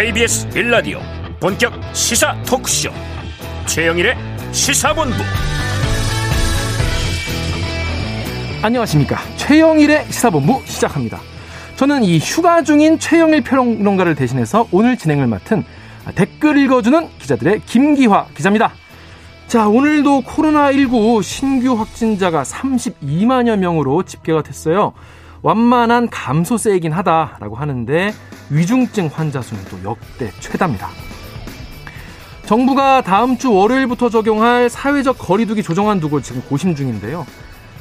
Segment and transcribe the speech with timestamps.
[0.00, 0.98] KBS 1라디오
[1.40, 2.88] 본격 시사 토크쇼.
[3.66, 4.16] 최영일의
[4.50, 5.14] 시사본부.
[8.62, 9.18] 안녕하십니까.
[9.36, 11.20] 최영일의 시사본부 시작합니다.
[11.76, 15.64] 저는 이 휴가 중인 최영일 평론가를 대신해서 오늘 진행을 맡은
[16.14, 18.72] 댓글 읽어주는 기자들의 김기화 기자입니다.
[19.48, 24.94] 자 오늘도 코로나19 신규 확진자가 32만여 명으로 집계가 됐어요
[25.42, 28.12] 완만한 감소세이긴 하다라고 하는데
[28.50, 30.88] 위중증 환자 수는 또 역대 최다입니다.
[32.46, 37.26] 정부가 다음 주 월요일부터 적용할 사회적 거리두기 조정안 두고 지금 고심 중인데요.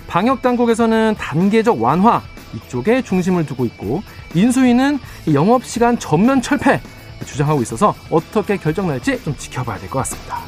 [0.07, 2.21] 방역 당국에서는 단계적 완화
[2.53, 4.03] 이쪽에 중심을 두고 있고
[4.35, 4.99] 인수위는
[5.33, 6.81] 영업 시간 전면 철폐
[7.25, 10.39] 주장하고 있어서 어떻게 결정 날지 좀 지켜봐야 될 것 같습니다.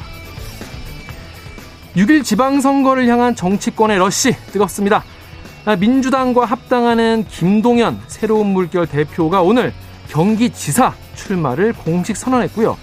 [1.96, 5.04] 6일 지방선거를 향한 정치권의 러시 뜨겁습니다.
[5.78, 9.72] 민주당과 합당하는 김동연 새로운 물결 대표가 오늘
[10.08, 12.76] 경기지사 출마를 공식 선언했고요.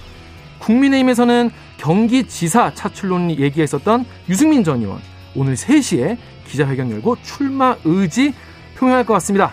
[0.59, 4.99] 국민의힘에서는 경기지사 차출론 얘기했었던 유승민 전 의원
[5.35, 8.33] 오늘 3시에 기자회견 열고 출마 의지
[8.77, 9.51] 표명할 것 같습니다.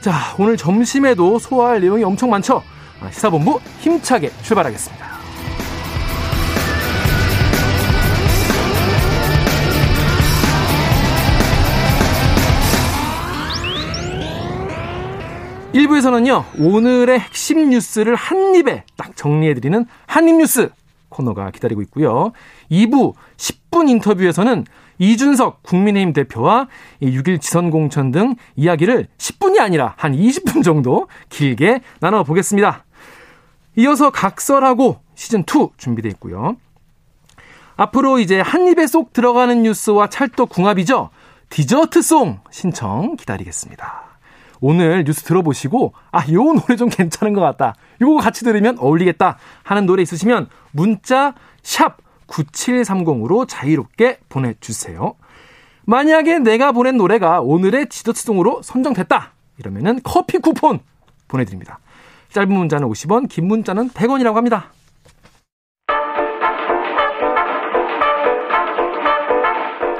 [0.00, 2.62] 자, 오늘 점심에도 소화할 내용이 엄청 많죠?
[3.00, 5.13] 아, 시사본부 힘차게 출발하겠습니다.
[15.74, 20.70] 1부에서는요, 오늘의 핵심 뉴스를 한 입에 딱 정리해드리는 한입뉴스
[21.08, 22.32] 코너가 기다리고 있고요.
[22.70, 24.64] 2부 10분 인터뷰에서는
[24.98, 26.68] 이준석 국민의힘 대표와
[27.02, 32.84] 6일 지선 공천 등 이야기를 10분이 아니라 한 20분 정도 길게 나눠보겠습니다.
[33.76, 36.56] 이어서 각설하고 시즌2 준비되어 있고요.
[37.76, 41.10] 앞으로 이제 한 입에 쏙 들어가는 뉴스와 찰떡 궁합이죠.
[41.50, 44.03] 디저트송 신청 기다리겠습니다.
[44.66, 47.74] 오늘 뉴스 들어보시고 아, 요 노래 좀 괜찮은 것 같다.
[48.00, 55.16] 요거 같이 들으면 어울리겠다 하는 노래 있으시면 문자 샵 9730으로 자유롭게 보내주세요.
[55.84, 59.32] 만약에 내가 보낸 노래가 오늘의 지저스송으로 선정됐다.
[59.58, 60.80] 이러면은 커피 쿠폰
[61.28, 61.78] 보내드립니다.
[62.30, 64.72] 짧은 문자는 50원, 긴 문자는 100원이라고 합니다.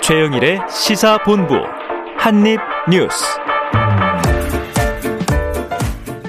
[0.00, 1.54] 최영일의 시사본부
[2.16, 3.43] 한입뉴스.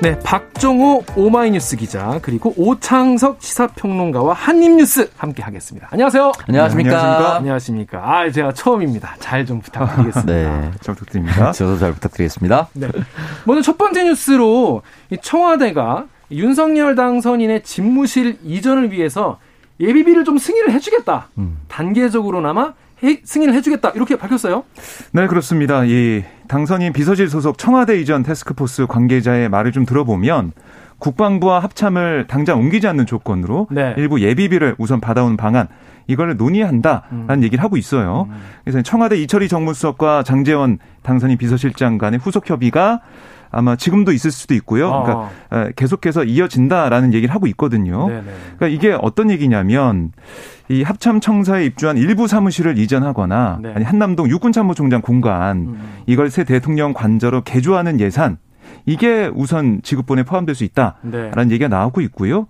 [0.02, 5.88] 네, 박종호 오마이뉴스 기자 그리고 오창석 시사평론가와 한입뉴스 함께 하겠습니다.
[5.90, 6.32] 안녕하세요.
[6.48, 6.90] 안녕하십니까.
[6.90, 7.36] 네, 안녕하십니까.
[7.38, 8.00] 안녕하십니까.
[8.04, 9.16] 아, 제가 처음입니다.
[9.20, 10.32] 잘 좀 부탁드리겠습니다.
[10.32, 11.52] 네, 잘 부탁드립니다.
[11.54, 12.68] 저도 잘 부탁드리겠습니다.
[12.74, 12.88] 네.
[13.46, 14.82] 먼저 첫 번째 뉴스로
[15.22, 19.40] 청와대가 윤석열 당선인의 집무실 이전을 위해서
[19.80, 21.30] 예비비를 좀 승인을 해주겠다.
[21.38, 21.60] 음.
[21.68, 22.74] 단계적으로나마
[23.24, 24.64] 승인을 해주겠다 이렇게 밝혔어요.
[25.12, 25.84] 네 그렇습니다.
[25.86, 30.54] 이 당선인 비서실 소속 청와대 이전 테스크포스 관계자의 말을 좀 들어보면
[31.00, 33.94] 국방부와 합참을 당장 옮기지 않는 조건으로 네.
[33.98, 35.68] 일부 예비비를 우선 받아온 방안
[36.08, 37.44] 이걸 논의한다라는 음.
[37.44, 38.28] 얘기를 하고 있어요.
[38.30, 38.36] 음.
[38.64, 43.02] 그래서 청와대 이철희 정무수석과 장재원 당선인 비서실장 간의 후속 협의가
[43.56, 44.90] 아마 지금도 있을 수도 있고요.
[44.90, 45.70] 그러니까 어.
[45.78, 48.08] 계속해서 이어진다라는 얘기를 하고 있거든요.
[48.08, 48.24] 네네.
[48.58, 50.12] 그러니까 이게 어떤 얘기냐면
[50.68, 53.72] 이 합참 청사에 입주한 일부 사무실을 이전하거나 네.
[53.74, 55.82] 아니 한남동 육군 참모총장 공간 음.
[56.06, 58.38] 이걸 새 대통령 관저로 개조하는 예산
[58.86, 61.02] 이게 우선 지급본에 포함될 수 있다라는
[61.48, 61.52] 네.
[61.52, 62.48] 얘기가 나오고 있고요.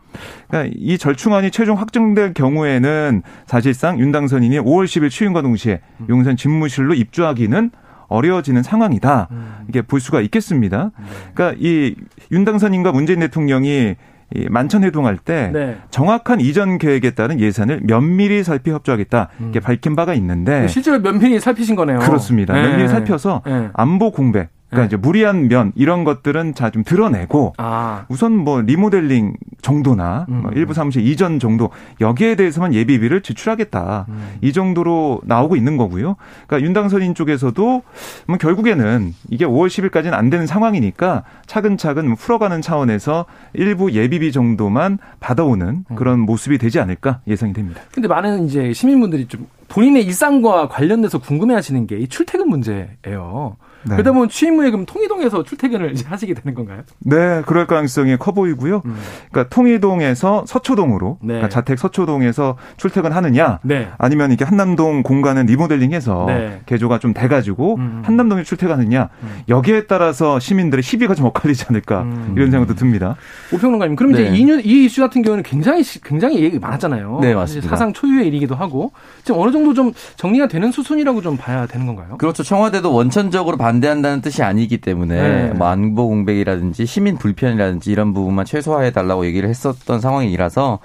[0.47, 6.07] 그러니까 이 절충안이 최종 확정될 경우에는 사실상 윤 당선인이 5월 10일 취임과 동시에 음.
[6.09, 7.69] 용산 집무실로 입주하기는
[8.07, 9.27] 어려워지는 상황이다.
[9.31, 9.55] 음.
[9.69, 10.91] 이게 볼 수가 있겠습니다.
[10.97, 11.05] 네.
[11.33, 11.95] 그러니까 이
[12.31, 13.95] 윤 당선인과 문재인 대통령이
[14.33, 15.77] 이 만천 회동할 때 네.
[15.91, 19.61] 정확한 이전 계획에 따른 예산을 면밀히 살피 협조하겠다 이렇게 음.
[19.61, 21.99] 밝힌 바가 있는데 실제로 면밀히 살피신 거네요.
[21.99, 22.53] 그렇습니다.
[22.55, 22.63] 네.
[22.63, 23.69] 면밀히 살펴서 네.
[23.73, 24.85] 안보 공백 그러니까 네.
[24.87, 28.05] 이제 무리한 면 이런 것들은 자 좀 드러내고 아.
[28.09, 30.41] 우선 뭐 리모델링 정도나 음.
[30.41, 31.69] 뭐 일부 사무실 이전 정도
[32.01, 34.37] 여기에 대해서만 예비비를 지출하겠다 음.
[34.41, 36.17] 이 정도로 나오고 있는 거고요.
[36.47, 37.83] 그러니까 윤당선인 쪽에서도
[38.27, 44.97] 뭐 결국에는 이게 5월 10일까지는 안 되는 상황이니까 차근차근 뭐 풀어가는 차원에서 일부 예비비 정도만
[45.21, 45.95] 받아오는 음.
[45.95, 47.79] 그런 모습이 되지 않을까 예상이 됩니다.
[47.93, 53.57] 근데 많은 이제 시민분들이 좀 본인의 일상과 관련돼서 궁금해하시는 게 이 출퇴근 문제예요.
[53.87, 53.91] 네.
[53.97, 56.81] 그러다 보면 취임 후에 그럼 통이동에서 출퇴근을 이제 하시게 되는 건가요?
[56.99, 58.81] 네, 그럴 가능성이 커 보이고요.
[58.83, 58.95] 음.
[59.31, 61.27] 그러니까 통이동에서 서초동으로 네.
[61.35, 63.89] 그러니까 자택 서초동에서 출퇴근하느냐, 네.
[63.99, 66.61] 아니면 이게 한남동 공간을 리모델링해서 네.
[66.65, 68.01] 개조가 좀 돼가지고 음.
[68.03, 69.39] 한남동에 출퇴근하느냐 음.
[69.49, 72.33] 여기에 따라서 시민들의 시비가 좀 엇갈리지 않을까 음.
[72.35, 73.15] 이런 생각도 듭니다.
[73.53, 74.35] 오평론가님, 그럼 이제 네.
[74.35, 77.19] 이, 이 이슈 같은 경우는 굉장히 굉장히 얘기 많았잖아요.
[77.21, 77.69] 네, 맞습니다.
[77.69, 82.17] 사상 초유의 일이기도 하고 지금 어느 정도 좀 정리가 되는 수순이라고 좀 봐야 되는 건가요?
[82.17, 82.43] 그렇죠.
[82.43, 85.53] 청와대도 원천적으로 반대한다는 뜻이 아니기 때문에 네.
[85.53, 90.79] 뭐 안보 공백이라든지 시민 불편이라든지 이런 부분만 최소화해 달라고 얘기를 했었던 상황이라서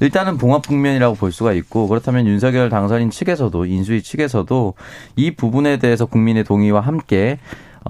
[0.00, 4.74] 일단은 봉합 국면이라고 볼 수가 있고 그렇다면 윤석열 당선인 측에서도 인수위 측에서도
[5.16, 7.38] 이 부분에 대해서 국민의 동의와 함께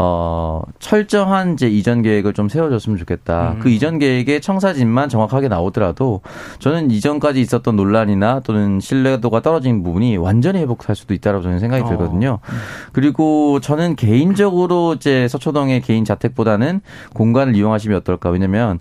[0.00, 3.52] 어, 철저한 이제 이전 계획을 좀 세워줬으면 좋겠다.
[3.52, 3.58] 음.
[3.60, 6.22] 그 이전 계획의 청사진만 정확하게 나오더라도
[6.58, 11.88] 저는 이전까지 있었던 논란이나 또는 신뢰도가 떨어진 부분이 완전히 회복할 수도 있다고 저는 생각이 어.
[11.88, 12.38] 들거든요.
[12.42, 12.56] 음.
[12.92, 16.80] 그리고 저는 개인적으로 이제 서초동의 개인 자택보다는
[17.14, 18.30] 공간을 이용하시면 어떨까.
[18.30, 18.78] 왜냐면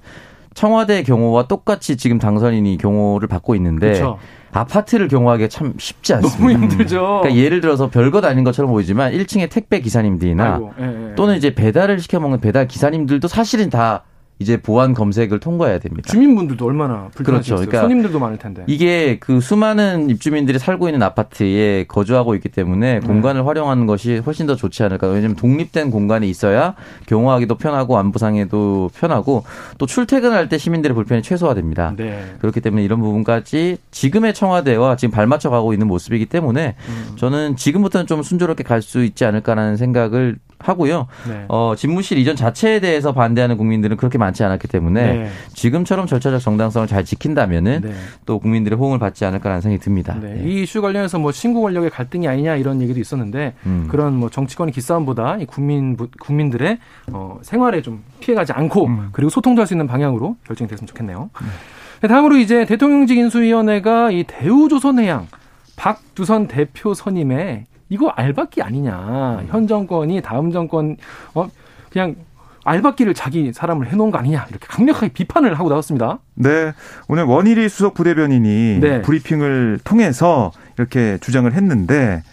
[0.53, 4.17] 청와대 경호와 똑같이 지금 당선인이 경호를 받고 있는데 그쵸.
[4.51, 6.37] 아파트를 경호하기가 참 쉽지 않습니다.
[6.39, 7.21] 너무 힘들죠.
[7.21, 11.15] 그러니까 예를 들어서 별것 아닌 것처럼 보이지만 1층에 택배 기사님들이나 아이고, 예, 예.
[11.15, 14.03] 또는 이제 배달을 시켜 먹는 배달 기사님들도 사실은 다
[14.41, 16.11] 이제 보안 검색을 통과해야 됩니다.
[16.11, 17.55] 주민분들도 얼마나 불편하죠.
[17.55, 17.55] 그렇죠.
[17.55, 18.63] 그러니까 손님들도 많을 텐데.
[18.67, 22.99] 이게 그 수많은 입주민들이 살고 있는 아파트에 거주하고 있기 때문에 네.
[22.99, 25.07] 공간을 활용하는 것이 훨씬 더 좋지 않을까.
[25.07, 29.43] 왜냐하면 독립된 공간이 있어야 경호하기도 편하고 안부상에도 편하고
[29.77, 31.93] 또 출퇴근할 때 시민들의 불편이 최소화됩니다.
[31.95, 32.25] 네.
[32.39, 37.15] 그렇기 때문에 이런 부분까지 지금의 청와대와 지금 발맞춰 가고 있는 모습이기 때문에 음.
[37.15, 40.37] 저는 지금부터는 좀 순조롭게 갈 수 있지 않을까라는 생각을
[40.67, 41.07] 하고요.
[41.27, 41.45] 네.
[41.47, 45.29] 어, 집무실 이전 자체에 대해서 반대하는 국민들은 그렇게 많지 않았기 때문에 네.
[45.53, 47.93] 지금처럼 절차적 정당성을 잘 지킨다면은 네.
[48.25, 50.15] 또 국민들의 호응을 받지 않을까라는 생각이 듭니다.
[50.21, 50.35] 네.
[50.35, 50.49] 네.
[50.49, 53.87] 이 이슈 관련해서 뭐 신고 권력의 갈등이 아니냐 이런 얘기도 있었는데 음.
[53.89, 56.77] 그런 뭐 정치권의 기싸움보다 이 국민 국민들의
[57.11, 59.09] 어, 생활에 좀 피해가지 않고 음.
[59.11, 61.29] 그리고 소통도 할 수 있는 방향으로 결정이 됐으면 좋겠네요.
[62.01, 62.07] 네.
[62.07, 65.27] 다음으로 이제 대통령직 인수위원회가 이 대우조선해양
[65.75, 69.43] 박두선 대표 선임에 이거 알박기 아니냐.
[69.49, 70.95] 현 정권이 다음 정권
[71.35, 71.49] 어
[71.91, 72.15] 그냥
[72.63, 76.19] 알박기를 자기 사람을 해놓은 거 아니냐 이렇게 강력하게 비판을 하고 나왔습니다.
[76.35, 76.71] 네,
[77.09, 79.01] 오늘 원일이 수석 부대변인이 네.
[79.01, 82.23] 브리핑을 통해서 이렇게 주장을 했는데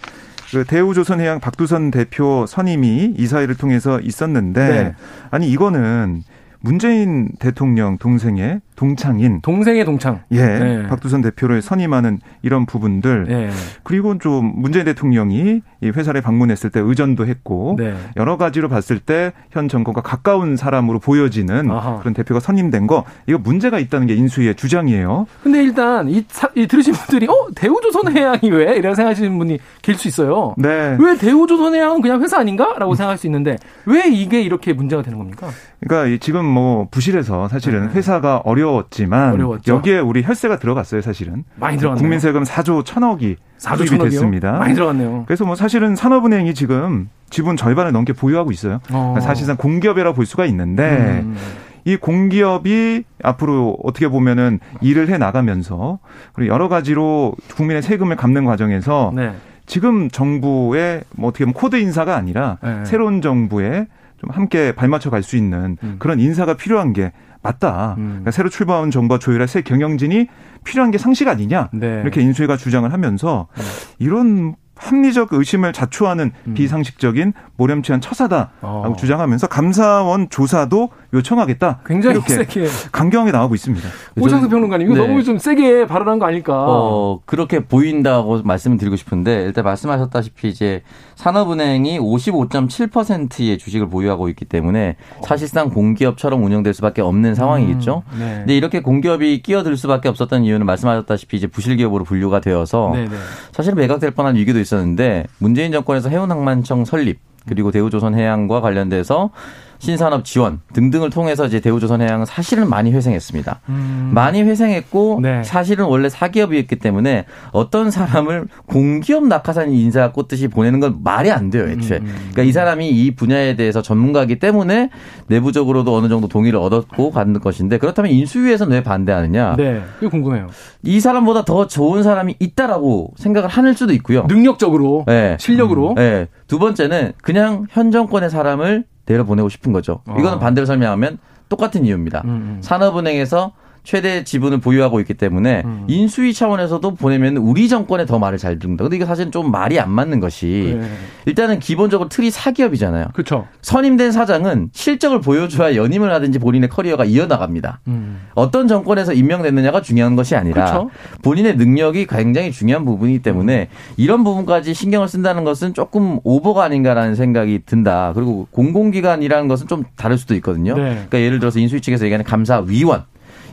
[0.53, 4.95] 그 대우조선해양 박두선 대표 선임이 이사회를 통해서 있었는데 네.
[5.33, 6.23] 아니 이거는
[6.61, 10.87] 문재인 대통령 동생의 동창인 동생의 동창 예 네.
[10.87, 13.51] 박두선 대표를 선임하는 이런 부분들 네.
[13.83, 17.97] 그리고 좀 문재인 대통령이 이 회사를 방문했을 때 의전도 했고 네.
[18.17, 21.99] 여러 가지로 봤을 때 현 정권과 가까운 사람으로 보여지는 아하.
[21.99, 25.27] 그런 대표가 선임된 거 이거 문제가 있다는 게 인수위의 주장이에요.
[25.43, 30.07] 근데 일단 이, 사, 이 들으신 분들이 어 대우조선해양이 왜 이런 생각하시는 분이 길 수
[30.07, 30.55] 있어요.
[30.57, 30.97] 네.
[31.01, 35.49] 왜 대우조선해양은 그냥 회사 아닌가?라고 생각할 수 있는데 왜 이게 이렇게 문제가 되는 겁니까?
[35.81, 37.95] 그러니까 지금 뭐 부실해서 사실은 네.
[37.95, 39.75] 회사가 어려 어려웠지만 어려웠죠.
[39.75, 41.45] 여기에 우리 혈세가 들어갔어요, 사실은.
[41.57, 42.01] 많이 들어갔네요.
[42.03, 44.53] 국민 세금 4조 1천억이 4조 투입이 됐습니다.
[44.53, 45.25] 많이 들어갔네요.
[45.27, 48.75] 그래서 뭐 사실은 산업은행이 지금 지분 절반을 넘게 보유하고 있어요.
[48.91, 49.13] 어.
[49.15, 51.37] 그러니까 사실상 공기업이라 볼 수가 있는데 음.
[51.85, 55.99] 이 공기업이 앞으로 어떻게 보면은 일을 해 나가면서
[56.33, 59.33] 그리고 여러 가지로 국민의 세금을 갚는 과정에서 네.
[59.67, 62.85] 지금 정부의 뭐 어떻게 보면 코드 인사가 아니라 네.
[62.85, 63.87] 새로운 정부에
[64.19, 65.97] 좀 함께 발맞춰 갈 수 있는 음.
[65.99, 67.13] 그런 인사가 필요한 게
[67.43, 67.95] 맞다.
[67.99, 68.09] 음.
[68.09, 70.27] 그러니까 새로 출범한 정부와 조율할 새 경영진이
[70.65, 71.71] 필요한 게 상식 아니냐.
[71.73, 72.01] 네.
[72.03, 73.63] 이렇게 인수위가 주장을 하면서 네.
[73.99, 76.55] 이런 합리적 의심을 자초하는 음.
[76.55, 78.97] 비상식적인 몰염치한 처사다라고 어.
[78.97, 81.81] 주장하면서 감사원 조사도 요청하겠다.
[81.87, 83.89] 굉장히 이렇게 세게 강경하게 나오고 있습니다.
[84.21, 85.07] 오창석 평론가님 이거 네.
[85.07, 86.67] 너무 좀 세게 발언한 거 아닐까?
[86.69, 90.83] 어, 그렇게 보인다고 말씀을 드리고 싶은데 일단 말씀하셨다시피 이제
[91.15, 98.03] 산업은행이 55.7%의 주식을 보유하고 있기 때문에 사실상 공기업처럼 운영될 수밖에 없는 상황이겠죠.
[98.13, 98.35] 음, 네.
[98.39, 103.17] 근데 이렇게 공기업이 끼어들 수밖에 없었던 이유는 말씀하셨다시피 이제 부실기업으로 분류가 되어서 네, 네.
[103.53, 107.19] 사실 매각될 뻔한 위기도 있었는데 문재인 정권에서 해운항만청 설립
[107.49, 109.31] 그리고 대우조선해양과 관련돼서
[109.79, 113.61] 신산업 지원 등등을 통해서 이제 대우조선해양은 사실은 많이 회생했습니다.
[113.69, 114.11] 음.
[114.13, 115.43] 많이 회생했고 네.
[115.45, 121.69] 사실은 원래 사기업이었기 때문에 어떤 사람을 공기업 낙하산 인사 꽂듯이 보내는 건 말이 안 돼요,
[121.69, 121.99] 애초에.
[121.99, 122.07] 음.
[122.33, 124.91] 그러니까 이 사람이 이 분야에 대해서 전문가이기 때문에
[125.29, 129.57] 내부적으로도 어느 정도 동의를 얻었고 받는 것인데 그렇다면 인수위에서는 왜 반대하느냐?
[129.57, 130.49] 네, 이거 궁금해요.
[130.83, 134.25] 이 사람보다 더 좋은 사람이 있다라고 생각을 하는 수도 있고요.
[134.29, 135.37] 능력적으로, 네.
[135.39, 135.95] 실력으로.
[135.97, 136.27] 네.
[136.47, 140.03] 두 번째는 그냥 현 정권의 사람을 내려 보내고 싶은 거죠.
[140.07, 140.39] 이거는 어.
[140.39, 142.23] 반대로 설명하면 똑같은 이유입니다.
[142.27, 142.59] 음, 음.
[142.61, 143.53] 산업은행에서
[143.89, 145.85] 최대 지분을 보유하고 있기 때문에 음.
[145.89, 148.85] 인수위 차원에서도 보내면 우리 정권에 더 말을 잘 듣는다.
[148.85, 150.87] 근데 이게 사실은 좀 말이 안 맞는 것이 네.
[151.25, 153.07] 일단은 기본적으로 틀이 사기업이잖아요.
[153.15, 153.47] 그렇죠.
[153.63, 157.81] 선임된 사장은 실적을 보여줘야 연임을 하든지 본인의 커리어가 이어나갑니다.
[157.89, 158.27] 음.
[158.35, 160.91] 어떤 정권에서 임명됐느냐가 중요한 것이 아니라 그쵸?
[161.23, 163.95] 본인의 능력이 굉장히 중요한 부분이기 때문에 음.
[163.97, 168.13] 이런 부분까지 신경을 쓴다는 것은 조금 오버가 아닌가라는 생각이 든다.
[168.15, 170.75] 그리고 공공기관이라는 것은 좀 다를 수도 있거든요.
[170.75, 170.83] 네.
[170.91, 173.05] 그러니까 예를 들어서 인수위 측에서 얘기하는 감사위원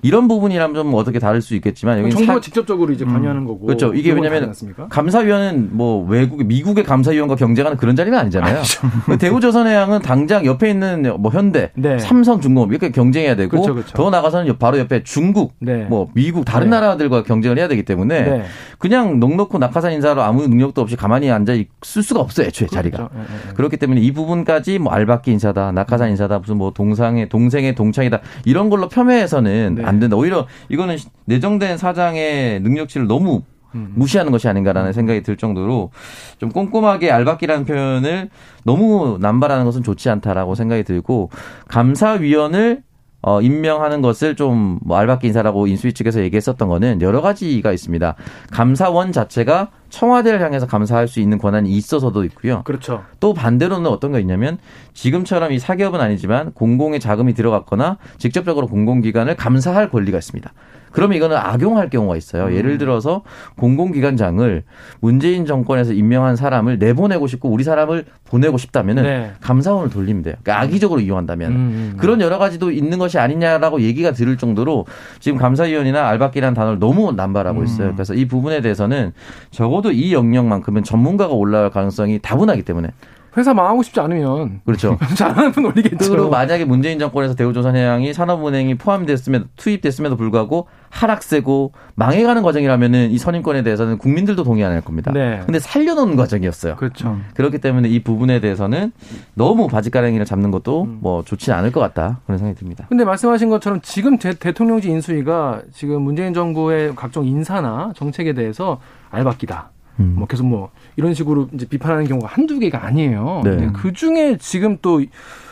[0.06, 2.40] 이런 부분이라면 좀 어떻게 다를 수 있겠지만 여기 정부가 사...
[2.40, 3.48] 직접적으로 이제 관여하는 음.
[3.48, 3.92] 거고 그렇죠.
[3.96, 4.54] 이게 왜냐하면
[4.88, 8.62] 감사위원은 뭐 외국 미국의 감사위원과 경쟁하는 그런 자리가 아니잖아요.
[9.08, 11.98] 그 대우조선해양은 당장 옆에 있는 뭐 현대, 네.
[11.98, 13.98] 삼성중공업 이렇게 경쟁해야 되고 그렇죠, 그렇죠.
[13.98, 15.86] 더 나가서는 바로 옆에 중국, 네.
[15.86, 16.76] 뭐 미국 다른 네.
[16.76, 18.44] 나라들과 경쟁을 해야 되기 때문에 네.
[18.78, 22.46] 그냥 넉넉고 낙하산 인사로 아무 능력도 없이 가만히 앉아 있을 수가 없어요.
[22.46, 22.76] 애초에 그렇죠.
[22.76, 23.10] 자리가.
[23.12, 27.74] 네, 네, 그렇기 때문에 이 부분까지 뭐 알바끼 인사다, 낙하산 인사다, 무슨 뭐 동상의 동생의
[27.74, 30.16] 동창이다 이런 걸로 폄훼해서는 안 된다.
[30.16, 33.42] 오히려 이거는 내정된 사장의 능력치를 너무
[33.76, 33.92] 음.
[33.96, 35.92] 무시하는 것이 아닌가라는 생각이 들 정도로
[36.38, 38.30] 좀 꼼꼼하게 알박기라는 표현을
[38.64, 41.30] 너무 남발하는 것은 좋지 않다라고 생각이 들고
[41.68, 42.84] 감사위원을
[43.22, 48.16] 어, 임명하는 것을 좀 뭐 알박기 인사라고 인수위 측에서 얘기했었던 거는 여러 가지가 있습니다.
[48.52, 52.64] 감사원 자체가 청와대를 향해서 감사할 수 있는 권한이 있어서도 있고요.
[52.64, 53.04] 그렇죠.
[53.20, 54.58] 또 반대로는 어떤 게 있냐면
[54.94, 60.52] 지금처럼 이 사기업은 아니지만 공공의 자금이 들어갔거나 직접적으로 공공기관을 감사할 권리가 있습니다.
[60.96, 62.46] 그러면 이거는 악용할 경우가 있어요.
[62.46, 62.54] 음.
[62.54, 63.24] 예를 들어서
[63.58, 64.64] 공공기관장을
[65.02, 69.32] 문재인 정권에서 임명한 사람을 내보내고 싶고 우리 사람을 보내고 싶다면은 네.
[69.42, 70.36] 감사원을 돌리면 돼요.
[70.42, 71.98] 그러니까 악의적으로 이용한다면 음, 음, 음.
[71.98, 74.86] 그런 여러 가지도 있는 것이 아니냐라고 얘기가 들을 정도로
[75.20, 77.66] 지금 감사위원이나 알박기라는 단어를 너무 남발하고 음.
[77.66, 77.92] 있어요.
[77.94, 79.12] 그래서 이 부분에 대해서는
[79.52, 82.90] 적어 도 이 영역만큼은 전문가가 올라갈 가능성이 다분하기 때문에
[83.38, 84.98] 회사 망하고 싶지 않으면 그렇죠.
[85.18, 86.12] 잘하는 분 올리겠죠.
[86.12, 93.98] 그리고 만약에 문재인 정권에서 대우조선해양이 산업은행이 포함됐음에도 투입됐음에도 불구하고 하락세고 망해가는 과정이라면은 이 선임권에 대해서는
[93.98, 95.12] 국민들도 동의 안 할 겁니다.
[95.14, 95.42] 네.
[95.46, 96.76] 근데 살려놓는 과정이었어요.
[96.76, 97.10] 그렇죠.
[97.10, 97.26] 음.
[97.34, 98.92] 그렇기 때문에 이 부분에 대해서는
[99.34, 100.98] 너무 바지가랑이를 잡는 것도 음.
[101.02, 102.86] 뭐 좋지 않을 것 같다 그런 생각이 듭니다.
[102.90, 108.80] 근데 말씀하신 것처럼 지금 대, 통령직 인수위가 지금 문재인 정부의 각종 인사나 정책에 대해서
[109.12, 109.70] 알박기다.
[110.00, 110.16] 음.
[110.18, 113.42] 뭐 계속 뭐 이런 식으로 이제 비판하는 경우가 한두 개가 아니에요.
[113.44, 113.70] 네.
[113.74, 115.02] 그 중에 지금 또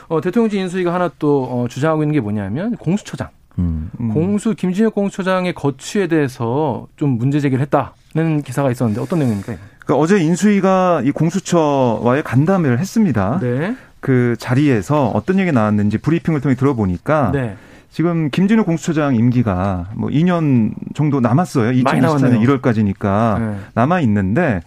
[0.08, 3.30] 어, 대통령직 인수위가 하나 또 어, 주장하고 있는 게 뭐냐면 공수처장.
[3.60, 3.90] 음.
[4.12, 9.54] 공수 김진혁 공수처장의 거취에 대해서 좀 문제 제기를 했다는 기사가 있었는데 어떤 내용입니까?
[9.78, 13.40] 그러니까 어제 인수위가 이 공수처와의 간담회를 했습니다.
[13.42, 13.76] 네.
[14.00, 17.56] 그 자리에서 어떤 얘기 나왔는지 브리핑을 통해 들어보니까 네.
[17.94, 21.72] 지금 김진우 공수처장 임기가 뭐 2년 정도 남았어요.
[21.84, 23.56] 2024년 1월까지니까 네.
[23.76, 24.62] 남아 있는데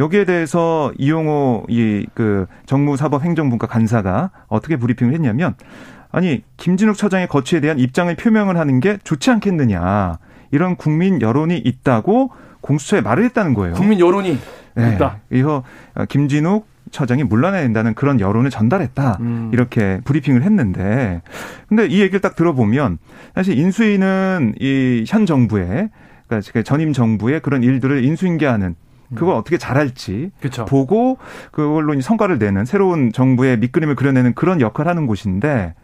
[0.00, 5.54] 여기에 대해서 이용호 이 그 정무사법행정분과 간사가 어떻게 브리핑을 했냐면
[6.10, 10.18] 아니 김진욱 처장의 거취에 대한 입장을 표명을 하는 게 좋지 않겠느냐
[10.50, 12.30] 이런 국민 여론이 있다고
[12.62, 13.74] 공수처에 말을 했다는 거예요.
[13.74, 14.38] 국민 여론이
[14.74, 14.94] 네.
[14.94, 15.18] 있다.
[15.32, 15.62] 이어
[16.08, 19.18] 김진욱 처장이 물러나야 된다는 그런 여론을 전달했다.
[19.20, 19.50] 음.
[19.52, 21.22] 이렇게 브리핑을 했는데
[21.68, 22.98] 근데 이 얘기를 딱 들어보면
[23.34, 25.90] 사실 인수위는 이현 정부의
[26.28, 28.76] 그러니까 전임 정부의 그런 일들을 인수인계하는
[29.14, 30.64] 그걸 어떻게 잘할지 그쵸.
[30.64, 31.18] 보고
[31.50, 35.74] 그걸로 성과를 내는 새로운 정부의 밑그림을 그려내는 그런 역할을 하는 곳인데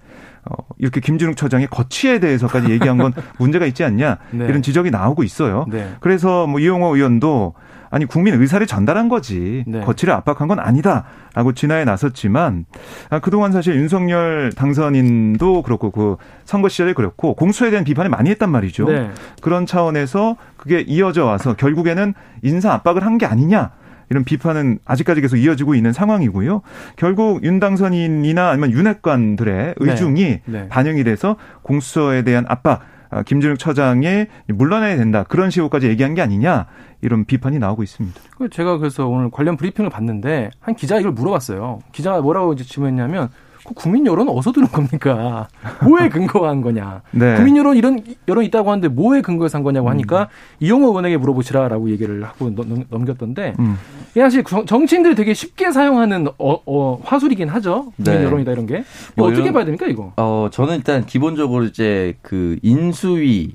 [0.45, 4.47] 어, 이렇게 김진욱 처장의 거취에 대해서까지 얘기한 건 문제가 있지 않냐 네.
[4.47, 5.67] 이런 지적이 나오고 있어요.
[5.69, 5.91] 네.
[6.01, 7.55] 그래서 뭐 이용호 의원도
[7.91, 9.81] 아니 국민 의사를 전달한 거지 네.
[9.81, 12.65] 거취를 압박한 건 아니다라고 진화에 나섰지만
[13.11, 18.51] 아, 그동안 사실 윤석열 당선인도 그렇고 그 선거 시절에 그렇고 공수에 대한 비판을 많이 했단
[18.51, 18.87] 말이죠.
[18.87, 19.11] 네.
[19.43, 23.73] 그런 차원에서 그게 이어져 와서 결국에는 인사 압박을 한 게 아니냐.
[24.11, 26.63] 이런 비판은 아직까지 계속 이어지고 있는 상황이고요.
[26.97, 30.43] 결국 윤 당선인이나 아니면 윤핵관들의 의중이 네.
[30.47, 30.69] 네.
[30.69, 32.81] 반영이 돼서 공수처에 대한 압박
[33.11, 36.67] 아, 김준욱 처장의 물러나야 된다 그런 식으로까지 얘기한 게 아니냐
[37.01, 38.21] 이런 비판이 나오고 있습니다.
[38.51, 41.81] 제가 그래서 오늘 관련 브리핑을 봤는데 한 기자 이걸 물어봤어요.
[41.93, 43.29] 기자가 뭐라고 질문했냐면
[43.67, 45.47] 그 국민 여론은 어디서 드는 겁니까?
[45.85, 47.03] 뭐에 근거한 거냐?
[47.11, 47.35] 네.
[47.37, 50.27] 국민 여론 이런 여론 있다고 하는데 뭐에 근거해서 한 거냐고 하니까 음.
[50.61, 52.51] 이용호 의원에게 물어보시라라고 얘기를 하고
[52.89, 53.77] 넘 겼던데 음.
[54.15, 57.93] 사실 정치인들이 되게 쉽게 사용하는 어, 어, 화술이긴 하죠.
[57.97, 58.25] 국민 네.
[58.25, 58.85] 여론이다 이런 게
[59.17, 60.13] 뭐 어떻게 이런, 봐야 됩니까 이거?
[60.17, 63.55] 어 저는 일단 기본적으로 이제 그 인수위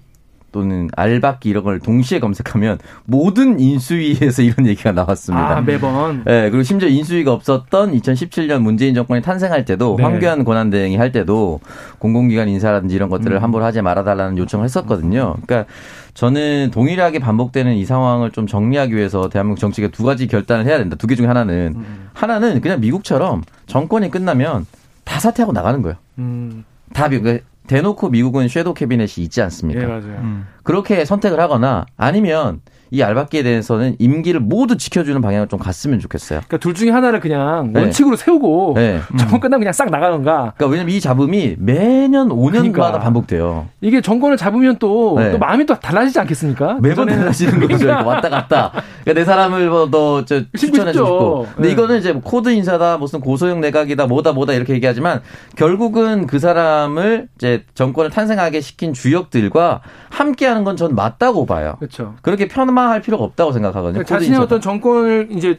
[0.54, 5.58] 또는 알박기 이런 걸 동시에 검색하면 모든 인수위에서 이런 얘기가 나왔습니다.
[5.58, 6.24] 아, 매번.
[6.24, 10.04] 네, 그리고 심지어 인수위가 없었던 2017년 문재인 정권이 탄생할 때도 네.
[10.04, 11.60] 황교안 권한대행이 할 때도
[12.00, 13.44] 공공기관 인사라든지 이런 것들을 음.
[13.44, 15.36] 함부로 하지 말아달라는 요청을 했었거든요.
[15.46, 15.70] 그러니까
[16.14, 20.96] 저는 동일하게 반복되는 이 상황을 좀 정리하기 위해서 대한민국 정치가 두 가지 결단을 해야 된다.
[20.96, 22.10] 두 개 중에 하나는 음.
[22.14, 24.68] 하나는 그냥 미국처럼 정권이 끝나면
[25.04, 25.98] 다 사퇴하고 나가는 거예요.
[26.20, 26.64] 음.
[26.94, 29.82] 다 그러니까 대놓고 미국은 섀도우 캐비넷이 있지 않습니까?
[29.82, 30.20] 네, 맞아요.
[30.22, 30.48] 음.
[30.64, 32.62] 그렇게 선택을 하거나 아니면
[32.92, 36.42] 이 알바끼에 대해서는 임기를 모두 지켜주는 방향을 좀 갔으면 좋겠어요.
[36.48, 37.80] 그러니까 둘 중에 하나를 그냥 네.
[37.82, 39.00] 원칙으로 세우고 네.
[39.18, 40.54] 정권 끝나면 그냥 싹 나가던가.
[40.58, 43.00] 그러니까 왜냐면 이 잡음이 매년 5년마다 그러니까.
[43.00, 43.68] 반복돼요.
[43.82, 45.32] 이게 정권을 잡으면 또, 네.
[45.32, 46.80] 또 마음이 또 달라지지 않겠습니까?
[46.82, 47.78] 매번 달라지는 거죠.
[47.80, 48.04] 그러니까.
[48.08, 48.72] 왔다 갔다.
[49.04, 51.48] 그러니까 내 사람을 뭐 더 추천해 주고 싶고.
[51.56, 51.74] 근데 네.
[51.74, 55.22] 이거는 이제 뭐 코드 인사다, 무슨 고소영 내각이다, 뭐다 뭐다 이렇게 얘기하지만
[55.56, 61.76] 결국은 그 사람을 이제 정권을 탄생하게 시킨 주역들과 함께하는 건 전 맞다고 봐요.
[61.78, 62.16] 그렇죠.
[62.24, 64.04] 그렇게 폄하할 필요가 없다고 생각하거든요.
[64.04, 65.58] 그러니까 자신의 어떤 정권을 이제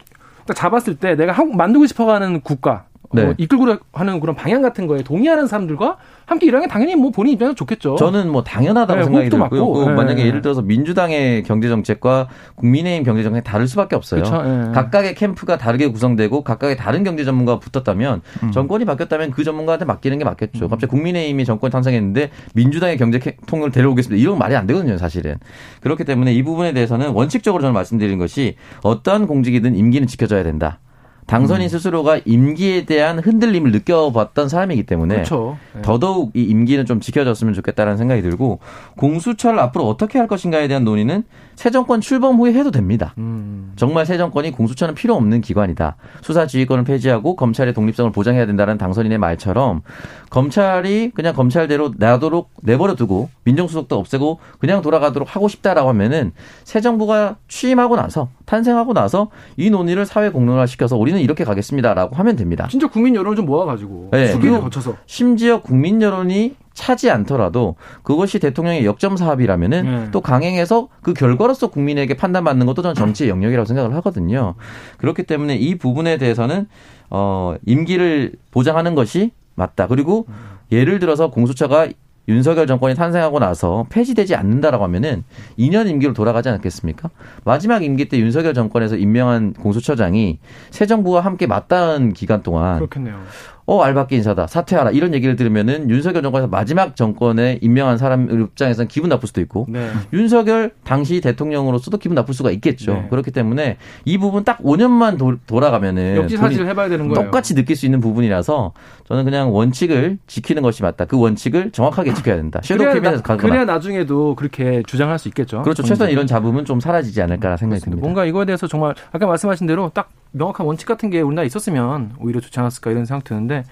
[0.54, 3.22] 잡았을 때 내가 만들고 싶어가는 국가 네.
[3.22, 7.34] 어, 이끌고 하는 그런 방향 같은 거에 동의하는 사람들과 함께 일하는 게 당연히 뭐 본인
[7.34, 7.96] 입장에서 좋겠죠.
[7.96, 9.66] 저는 뭐 당연하다고 네, 생각이 들고요.
[9.72, 9.94] 그 네.
[9.94, 14.22] 만약에 예를 들어서 민주당의 경제 정책과 국민의힘 경제 정책이 다를 수밖에 없어요.
[14.22, 14.72] 네.
[14.72, 18.50] 각각의 캠프가 다르게 구성되고 각각의 다른 경제 전문가가 붙었다면 음.
[18.50, 20.66] 정권이 바뀌었다면 그 전문가한테 맡기는 게 맞겠죠.
[20.66, 20.70] 음.
[20.70, 24.20] 갑자기 국민의힘이 정권 탄생했는데 민주당의 경제 통을 데려오겠습니다.
[24.20, 25.36] 이런 말이 안 되거든요, 사실은.
[25.80, 30.80] 그렇기 때문에 이 부분에 대해서는 원칙적으로 저는 말씀드린 것이 어떠한 공직이든 임기는 지켜져야 된다.
[31.26, 31.68] 당선인 음.
[31.68, 35.56] 스스로가 임기에 대한 흔들림을 느껴봤던 사람이기 때문에 그렇죠.
[35.74, 35.82] 네.
[35.82, 38.58] 더더욱 이 임기는 좀 지켜졌으면 좋겠다라는 생각이 들고
[38.96, 43.14] 공수처를 앞으로 어떻게 할 것인가에 대한 논의는 새 정권 출범 후에 해도 됩니다.
[43.16, 43.72] 음.
[43.76, 45.96] 정말 새 정권이 공수처는 필요 없는 기관이다.
[46.20, 49.82] 수사 지휘권을 폐지하고 검찰의 독립성을 보장해야 된다는 당선인의 말처럼
[50.30, 56.32] 검찰이 그냥 검찰대로 놔도록 내버려 두고 민정수석도 없애고 그냥 돌아가도록 하고 싶다라고 하면은
[56.64, 62.16] 새 정부가 취임하고 나서 탄생하고 나서 이 논의를 사회 공론화 시켜서 우리 는 이렇게 가겠습니다라고
[62.16, 62.66] 하면 됩니다.
[62.68, 64.28] 진짜 국민 여론을 좀 모아가지고 네.
[64.28, 70.08] 수기를 거쳐서 심지어 국민 여론이 차지 않더라도 그것이 대통령의 역점 사업이라면은 네.
[70.10, 74.54] 또 강행해서 그 결과로서 국민에게 판단받는 것도 저는 정치의 영역이라고 생각을 하거든요.
[74.98, 76.66] 그렇기 때문에 이 부분에 대해서는
[77.10, 79.86] 어 임기를 보장하는 것이 맞다.
[79.86, 80.26] 그리고
[80.72, 81.88] 예를 들어서 공수처가
[82.28, 85.24] 윤석열 정권이 탄생하고 나서 폐지되지 않는다라고 하면은
[85.58, 87.10] 2년 임기로 돌아가지 않겠습니까?
[87.44, 90.38] 마지막 임기 때 윤석열 정권에서 임명한 공수처장이
[90.70, 93.20] 새 정부와 함께 맞닿은 기간 동안 그렇겠네요.
[93.66, 99.08] 어 알바끼 인사다 사퇴하라 이런 얘기를 들으면은 윤석열 정권에서 마지막 정권에 임명한 사람 입장에서는 기분
[99.08, 99.90] 나쁠 수도 있고 네.
[100.12, 102.92] 윤석열 당시 대통령으로서도 기분 나쁠 수가 있겠죠.
[102.92, 103.06] 네.
[103.08, 107.24] 그렇기 때문에 이 부분 딱 5년만 도, 돌아가면은 역지사지를 해봐야 되는 거예요.
[107.24, 108.72] 똑같이 느낄 수 있는 부분이라서
[109.08, 111.06] 저는 그냥 원칙을 지키는 것이 맞다.
[111.06, 112.60] 그 원칙을 정확하게 지켜야 된다.
[112.62, 115.62] 섀도우 캐비넷에서 가거나 그래야 나중에도 그렇게 주장할 수 있겠죠.
[115.62, 115.82] 그렇죠.
[115.82, 118.00] 최소한 이런 잡음은 좀 사라지지 않을까라 생각이 듭니다.
[118.02, 122.40] 뭔가 이거에 대해서 정말 아까 말씀하신 대로 딱 명확한 원칙 같은 게 우리나라에 있었으면 오히려
[122.40, 123.64] 좋지 않았을까 이런 생각 드는데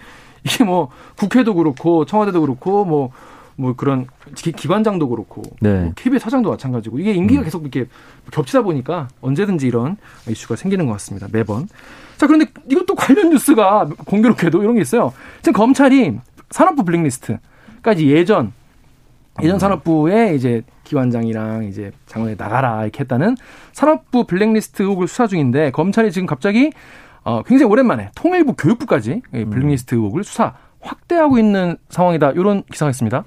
[0.44, 3.10] 이게 뭐 국회도 그렇고 청와대도 그렇고 뭐뭐
[3.56, 5.82] 뭐 그런 기관장도 그렇고 네.
[5.82, 7.44] 뭐 KBS 사장도 마찬가지고 이게 임기가 음.
[7.44, 7.88] 계속 이렇게
[8.30, 9.96] 겹치다 보니까 언제든지 이런
[10.28, 11.68] 이슈가 생기는 것 같습니다 매번
[12.16, 16.18] 자 그런데 이것도 관련 뉴스가 공교롭게도 이런 게 있어요 지금 검찰이
[16.50, 18.52] 산업부 블랙리스트까지 예전
[19.42, 23.36] 예전 산업부에 이제 기관장이랑 이제 장관에 나가라 이렇게 했다는
[23.72, 26.70] 산업부 블랙리스트 의혹을 수사 중인데 검찰이 지금 갑자기
[27.24, 29.50] 어 굉장히 오랜만에 통일부 교육부까지 음.
[29.50, 32.32] 블랙리스트 의혹을 수사 확대하고 있는 상황이다.
[32.32, 33.24] 이런 기사가 있습니다.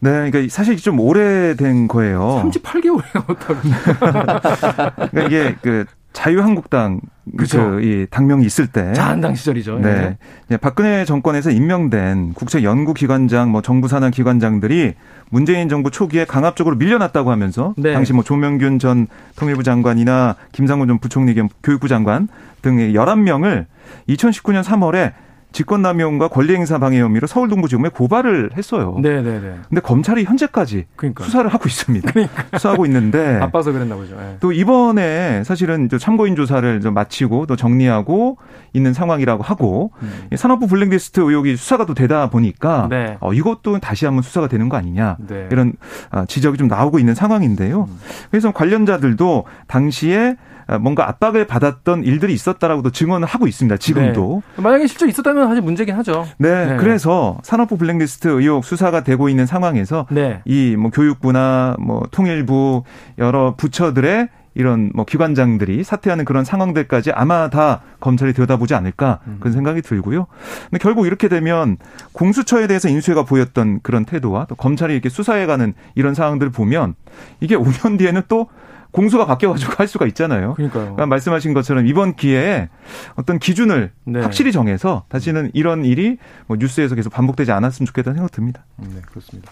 [0.00, 2.42] 네, 그러니까 사실 좀 오래된 거예요.
[2.44, 3.36] 38개월이에요.
[5.10, 7.00] 그러니까 이게 그 자유한국당
[7.36, 7.80] 그렇죠.
[7.80, 9.78] 이 당명이 있을 때 자한당 시절이죠.
[9.78, 10.16] 네.
[10.48, 10.56] 네.
[10.56, 14.94] 박근혜 정권에서 임명된 국책 연구 기관장, 뭐 정부 산하 기관장들이
[15.30, 17.92] 문재인 정부 초기에 강압적으로 밀려났다고 하면서 네.
[17.92, 22.28] 당시 뭐 조명균 전 통일부 장관이나 김상곤 전 부총리 겸 교육부 장관
[22.62, 23.66] 등의 11명을
[24.08, 25.12] 2019년 3월에
[25.52, 28.96] 직권남용과 권리행사 방해 혐의로 서울동부지검에 고발을 했어요.
[29.00, 29.40] 네네네.
[29.40, 29.54] 네.
[29.68, 31.24] 근데 검찰이 현재까지 그러니까.
[31.24, 32.10] 수사를 하고 있습니다.
[32.10, 32.44] 그러니까.
[32.58, 34.16] 수사하고 있는데 바빠서 그랬나 보죠.
[34.16, 34.36] 네.
[34.40, 38.38] 또 이번에 사실은 참고인 조사를 좀 마치고 또 정리하고
[38.72, 40.28] 있는 상황이라고 하고 음.
[40.34, 43.16] 산업부 블랙리스트 의혹이 수사가 또 되다 보니까 네.
[43.20, 45.48] 어, 이것도 다시 한번 수사가 되는 거 아니냐 네.
[45.50, 45.74] 이런
[46.10, 47.88] 아, 지적이 좀 나오고 있는 상황인데요.
[47.88, 47.98] 음.
[48.30, 53.76] 그래서 관련자들도 당시에 아, 뭔가 압박을 받았던 일들이 있었다라고도 증언을 하고 있습니다.
[53.76, 54.42] 지금도.
[54.56, 54.62] 네.
[54.62, 56.26] 만약에 실제 있었다면 사실 문제긴 하죠.
[56.38, 56.66] 네.
[56.66, 56.76] 네.
[56.76, 60.42] 그래서 산업부 블랙리스트 의혹 수사가 되고 있는 상황에서 네.
[60.44, 62.84] 이뭐 교육부나 뭐 통일부
[63.18, 69.36] 여러 부처들의 이런 뭐 기관장들이 사퇴하는 그런 상황들까지 아마 다 검찰이 들여다보지 않을까 음.
[69.40, 70.26] 그런 생각이 들고요.
[70.70, 71.78] 근데 결국 이렇게 되면
[72.12, 76.94] 공수처에 대해서 인수해가 보였던 그런 태도와 또 검찰이 이렇게 수사해가는 이런 상황들을 보면
[77.40, 78.48] 이게 5년 뒤에는 또
[78.92, 80.54] 공수가 바뀌어가지고 할 수가 있잖아요.
[80.54, 80.84] 그러니까요.
[80.84, 82.68] 그러니까 말씀하신 것처럼 이번 기회에
[83.16, 84.20] 어떤 기준을 네.
[84.20, 88.64] 확실히 정해서 다시는 이런 일이 뭐 뉴스에서 계속 반복되지 않았으면 좋겠다는 생각 듭니다.
[88.76, 89.50] 네, 그렇습니다.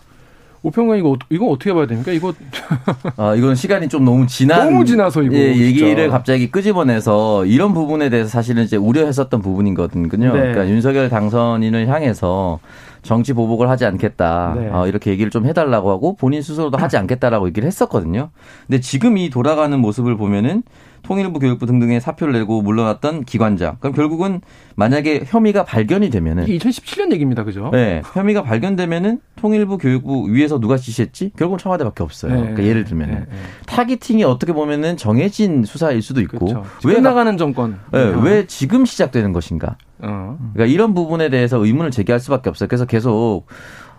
[0.62, 2.12] 오평관 이거 이거 어떻게 봐야 됩니까?
[2.12, 2.34] 이거
[3.16, 8.10] 아 이건 시간이 좀 너무 지난 너무 지나서 이거 예, 얘기를 갑자기 끄집어내서 이런 부분에
[8.10, 10.06] 대해서 사실은 이제 우려했었던 부분이거든요.
[10.18, 10.30] 네.
[10.30, 12.60] 그러니까 윤석열 당선인을 향해서
[13.02, 14.54] 정치 보복을 하지 않겠다.
[14.56, 14.70] 네.
[14.70, 18.30] 어, 이렇게 얘기를 좀 해달라고 하고 본인 스스로도 하지 않겠다라고 얘기를 했었거든요.
[18.66, 20.62] 근데 지금 이 돌아가는 모습을 보면은
[21.10, 23.78] 통일부 교육부 등등의 사표를 내고 물러났던 기관장.
[23.80, 24.40] 그럼 결국은
[24.76, 27.42] 만약에 혐의가 발견이 되면은 이게 2017년 얘기입니다.
[27.42, 27.68] 그죠?
[27.72, 28.00] 네.
[28.14, 31.32] 혐의가 발견되면은 통일부 교육부 위에서 누가 지시했지?
[31.36, 32.32] 결국은 청와대밖에 없어요.
[32.32, 32.38] 네.
[32.38, 33.20] 그러니까 예를 들면은 네.
[33.28, 33.36] 네.
[33.66, 36.64] 타깃팅이 어떻게 보면은 정해진 수사일 수도 있고 그렇죠.
[36.84, 37.80] 왜 나가는 정권.
[37.90, 38.14] 네.
[38.22, 39.78] 왜 지금 시작되는 것인가?
[39.98, 40.38] 어.
[40.52, 42.68] 그러니까 이런 부분에 대해서 의문을 제기할 수밖에 없어요.
[42.68, 43.46] 그래서 계속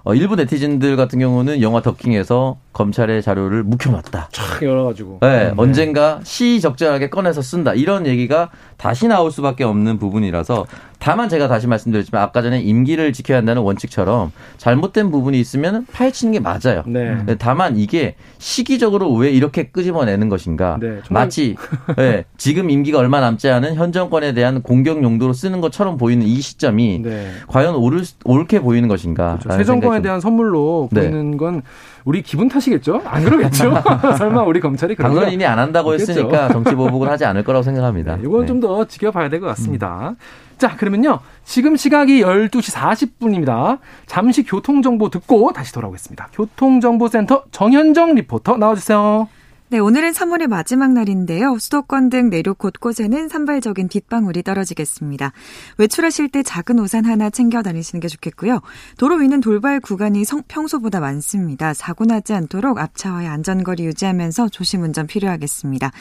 [0.04, 4.30] 어, 일부 네티즌들 같은 경우는 영화 더킹에서 검찰의 자료를 묵혀놨다.
[4.32, 5.20] 촥 열어가지고.
[5.22, 7.74] 네, 네, 언젠가 시적절하게 꺼내서 쓴다.
[7.74, 8.50] 이런 얘기가
[8.82, 10.66] 다시 나올 수밖에 없는 부분이라서
[10.98, 16.40] 다만 제가 다시 말씀드렸지만 아까 전에 임기를 지켜야 한다는 원칙처럼 잘못된 부분이 있으면 파헤치는 게
[16.40, 16.82] 맞아요.
[16.88, 17.16] 네.
[17.38, 20.80] 다만 이게 시기적으로 왜 이렇게 끄집어내는 것인가.
[20.82, 21.56] 네, 마치
[21.96, 26.42] 네, 지금 임기가 얼마 남지 않은 현 정권에 대한 공격 용도로 쓰는 것처럼 보이는 이
[26.42, 27.32] 시점이 네.
[27.48, 29.38] 과연 옳을, 옳게 보이는 것인가.
[29.44, 29.58] 그렇죠.
[29.60, 31.02] 새 정권에 대한 선물로 네.
[31.02, 31.62] 보이는 건
[32.06, 33.02] 우리 기분 탓이겠죠?
[33.06, 33.74] 안 그러겠죠?
[34.18, 35.94] 설마 우리 검찰이 그런 당선인이 안 한다고?
[35.94, 38.16] 했으니까 정치 보복을 하지 않을 거라고 생각합니다.
[38.18, 38.48] 네, 이건 네.
[38.48, 40.10] 좀더 지켜봐야 될 것 같습니다.
[40.10, 40.16] 음.
[40.58, 41.20] 자, 그러면요.
[41.44, 43.80] 지금 시각이 12시 40분입니다.
[44.06, 46.30] 잠시 교통정보 듣고 다시 돌아오겠습니다.
[46.34, 49.28] 교통정보센터 정현정 리포터 나와주세요.
[49.72, 51.58] 네, 오늘은 3월의 마지막 날인데요.
[51.58, 55.32] 수도권 등 내륙 곳곳에는 산발적인 빗방울이 떨어지겠습니다.
[55.78, 58.60] 외출하실 때 작은 우산 하나 챙겨 다니시는 게 좋겠고요.
[58.98, 61.74] 도로 위는 돌발 구간이 성, 평소보다 많습니다.
[61.74, 65.92] 사고 나지 않도록 앞차와의 안전거리 유지하면서 조심 운전 필요하겠습니다.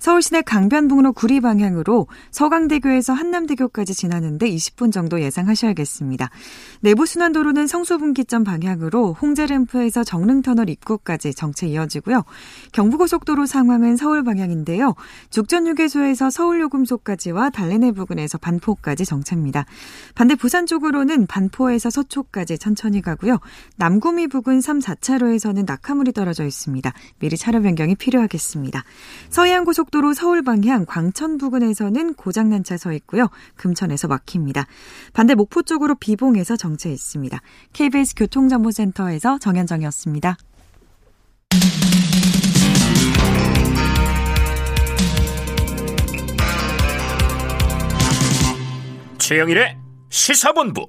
[0.00, 6.30] 서울 시내 강변북로 구리 방향으로 서강대교에서 한남대교까지 지나는데 20분 정도 예상하셔야겠습니다.
[6.80, 12.24] 내부순환도로는 성수분기점 방향으로 홍제램프에서 정릉터널 입구까지 정체 이어지고요.
[12.72, 14.94] 경부고속 고속도로 상황은 서울 방향인데요.
[15.30, 19.64] 죽전휴게소에서 서울요금소까지와 달래내 부근에서 반포까지 정체입니다.
[20.14, 23.38] 반대 부산 쪽으로는 반포에서 서초까지 천천히 가고요.
[23.76, 26.92] 남구미 부근 3, 4차로에서는 낙하물이 떨어져 있습니다.
[27.18, 28.84] 미리 차로 변경이 필요하겠습니다.
[29.30, 33.26] 서해안 고속도로 서울 방향 광천 부근에서는 고장난 차 서 있고요.
[33.56, 34.64] 금천에서 막힙니다.
[35.12, 37.38] 반대 목포 쪽으로 비봉에서 정체 있습니다.
[37.74, 40.36] KBS 교통정보센터에서 정현정이었습니다.
[49.30, 49.76] 최영일의
[50.08, 50.86] 시사본부.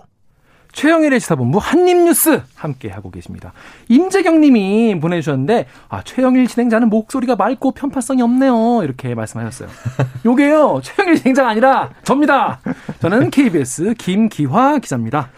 [0.71, 3.54] 최영일의 시사본부 한입뉴스 함께 하고 계십니다.
[3.88, 8.82] 임재경 님이 보내주셨는데, 아, 최영일 진행자는 목소리가 맑고 편파성이 없네요.
[8.84, 9.69] 이렇게 말씀하셨어요.
[10.25, 12.60] 요게요, 최영일 진행자가 아니라 접니다.
[12.99, 15.30] 저는 KBS 김기화 기자입니다.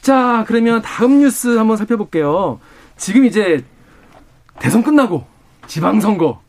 [0.00, 2.60] 자, 그러면 다음 뉴스 한번 살펴볼게요.
[2.96, 3.64] 지금 이제
[4.60, 5.26] 대선 끝나고
[5.66, 6.40] 지방선거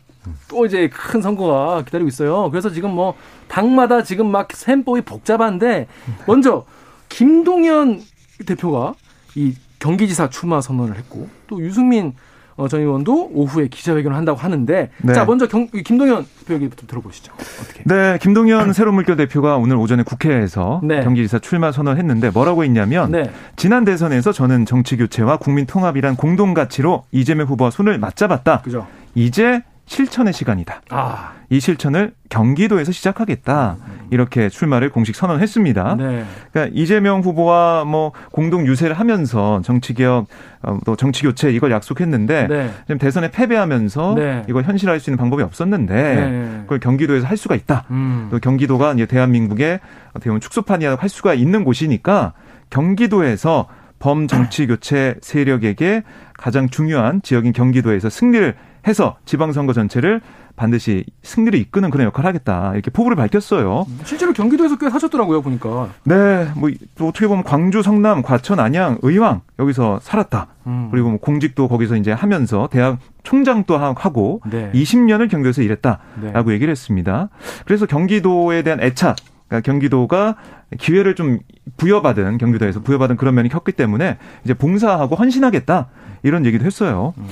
[0.48, 2.50] 또 이제 큰 선거가 기다리고 있어요.
[2.52, 3.16] 그래서 지금 뭐
[3.48, 5.88] 당마다 지금 막 셈법이 복잡한데
[6.28, 6.66] 먼저
[7.10, 8.02] 김동연
[8.46, 8.94] 대표가
[9.36, 12.14] 이 경기지사 출마 선언을 했고 또 유승민
[12.56, 15.14] 어, 전 의원도 오후에 기자회견을 한다고 하는데 네.
[15.14, 17.34] 자 먼저 경, 김동연 대표 얘기부터 들어보시죠.
[17.34, 17.84] 어떻게?
[17.84, 21.04] 네, 김동연 새로운 물결 대표가 오늘 오전에 국회에서 네.
[21.04, 23.32] 경기지사 출마 선언했는데 뭐라고 했냐면 네.
[23.56, 28.62] 지난 대선에서 저는 정치 교체와 국민 통합이란 공동 가치로 이재명 후보와 손을 맞잡았다.
[28.62, 28.86] 그죠.
[29.16, 30.82] 이제 실천의 시간이다.
[30.90, 31.34] 아.
[31.50, 33.78] 이 실천을 경기도에서 시작하겠다.
[34.10, 35.96] 이렇게 출마를 공식 선언했습니다.
[35.96, 36.26] 네.
[36.52, 40.28] 그러니까 이재명 후보와 뭐 공동 유세를 하면서 정치 개혁
[40.62, 42.72] 어, 또 정치 교체 이걸 약속했는데 네.
[42.88, 44.44] 지금 대선에 패배하면서 네.
[44.48, 46.60] 이걸 현실화할 수 있는 방법이 없었는데 네.
[46.62, 47.86] 그걸 경기도에서 할 수가 있다.
[47.92, 48.30] 음.
[48.32, 49.80] 또 경기도가 이제 대한민국의
[50.12, 52.34] 어떻게 보면 축소판이라고 할 수가 있는 곳이니까
[52.70, 53.68] 경기도에서
[54.00, 58.54] 범정치 교체 세력에게 가장 중요한 지역인 경기도에서 승리를
[58.88, 60.22] 해서 지방선거 전체를
[60.56, 63.86] 반드시 승리를 이끄는 그런 역할을 하겠다 이렇게 포부를 밝혔어요.
[64.04, 65.90] 실제로 경기도에서 꽤 사셨더라고요 보니까.
[66.04, 66.70] 네, 뭐
[67.02, 70.48] 어떻게 보면 광주, 성남, 과천, 안양, 의왕 여기서 살았다.
[70.68, 70.90] 음.
[70.92, 74.72] 그리고 뭐 공직도 거기서 이제 하면서 대학 총장도 하고 네.
[74.74, 76.54] 20년을 경기도에서 일했다라고 네.
[76.54, 77.30] 얘기를 했습니다.
[77.66, 79.16] 그래서 경기도에 대한 애착
[79.48, 80.36] 그러니까 경기도가
[80.80, 81.40] 기회를 좀
[81.78, 85.88] 부여받은 경기도에서 부여받은 그런 면이 컸기 때문에 이제 봉사하고 헌신하겠다
[86.24, 87.14] 이런 얘기도 했어요.
[87.18, 87.28] 음.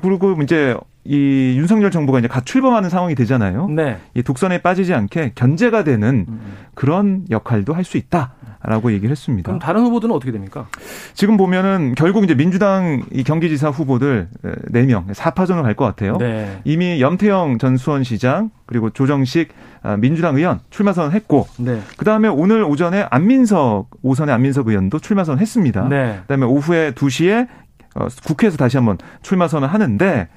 [0.00, 0.76] 그리고 이제
[1.10, 3.68] 이 윤석열 정부가 이제 갓 출범하는 상황이 되잖아요.
[3.68, 3.98] 네.
[4.14, 6.40] 이 독선에 빠지지 않게 견제가 되는 음.
[6.74, 8.34] 그런 역할도 할 수 있다.
[8.62, 9.46] 라고 얘기를 했습니다.
[9.46, 10.66] 그럼 다른 후보들은 어떻게 됩니까?
[11.14, 14.28] 지금 보면은 결국 이제 민주당 이 경기지사 후보들
[14.70, 16.18] 4명, 4파전을 갈 것 같아요.
[16.18, 16.60] 네.
[16.64, 19.48] 이미 염태영 전 수원시장 그리고 조정식
[19.82, 21.80] 아, 민주당 의원 출마 선언했고 네.
[21.96, 25.88] 그다음에 오늘 오전에 안민석 오선의 안민석 의원도 출마 선언했습니다.
[25.88, 26.18] 네.
[26.22, 27.48] 그다음에 오후에 2시에
[27.94, 30.28] 어, 국회에서 다시 한번 출마 선언하는데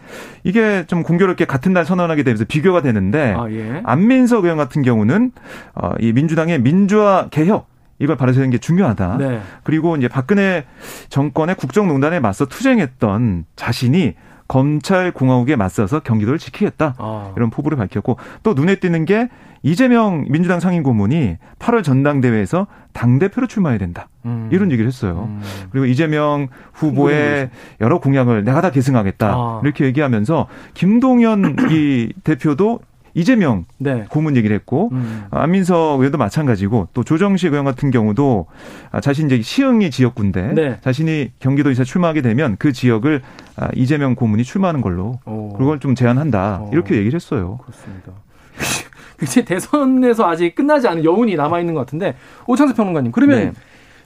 [0.43, 3.81] 이게 좀 공교롭게 같은 날 선언하게 되면서 비교가 되는데 아, 예.
[3.83, 5.31] 안민석 의원 같은 경우는
[5.75, 9.17] 어, 이 민주당의 민주화 개혁 이걸 바라서는 게 중요하다.
[9.17, 9.41] 네.
[9.63, 10.65] 그리고 이제 박근혜
[11.09, 14.15] 정권의 국정농단에 맞서 투쟁했던 자신이
[14.53, 16.93] 검찰 공화국에 맞서서 경기도를 지키겠다.
[16.99, 17.33] 아.
[17.35, 19.27] 이런 포부를 밝혔고 또 눈에 띄는 게
[19.63, 24.09] 이재명 민주당 상임 고문이 8월 전당대회에서 당 대표로 출마해야 된다.
[24.27, 24.49] 음.
[24.51, 25.27] 이런 얘기를 했어요.
[25.27, 25.41] 음.
[25.71, 27.49] 그리고 이재명 후보의
[27.81, 29.27] 여러 공약을 내가 다 계승하겠다.
[29.27, 29.61] 아.
[29.63, 32.79] 이렇게 얘기하면서 김동연 이 대표도
[33.13, 34.06] 이재명 네.
[34.10, 35.26] 고문 얘기를 했고 음.
[35.30, 38.47] 안민석 의원도 마찬가지고 또 조정식 의원 같은 경우도
[38.91, 40.78] 아, 자신 이제 시흥이 지역군데 네.
[40.82, 43.21] 자신이 경기도지사 출마하게 되면 그 지역을
[43.58, 45.54] 아, 이재명 고문이 출마하는 걸로 오.
[45.54, 46.69] 그걸 좀 제안한다 오.
[46.73, 47.60] 이렇게 얘기를 했어요.
[47.63, 48.12] 그렇습니다.
[49.21, 52.15] 이제 대선에서 아직 끝나지 않은 여운이 남아 있는 것 같은데
[52.47, 53.52] 오창수 평론가님 그러면 네.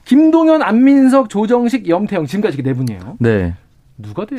[0.04, 3.16] 김동연, 안민석, 조정식, 염태영 지금까지 네 분이에요.
[3.20, 3.54] 네.
[3.98, 4.36] 누가 돼?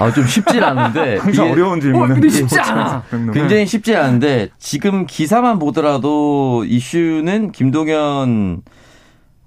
[0.00, 1.18] 아, 좀 쉽지 않은데.
[1.22, 2.10] 항상 어려운 질문은.
[2.10, 3.02] 어, 근데 쉽지 않아.
[3.32, 8.62] 굉장히 쉽지 않은데, 지금 기사만 보더라도 이슈는 김동연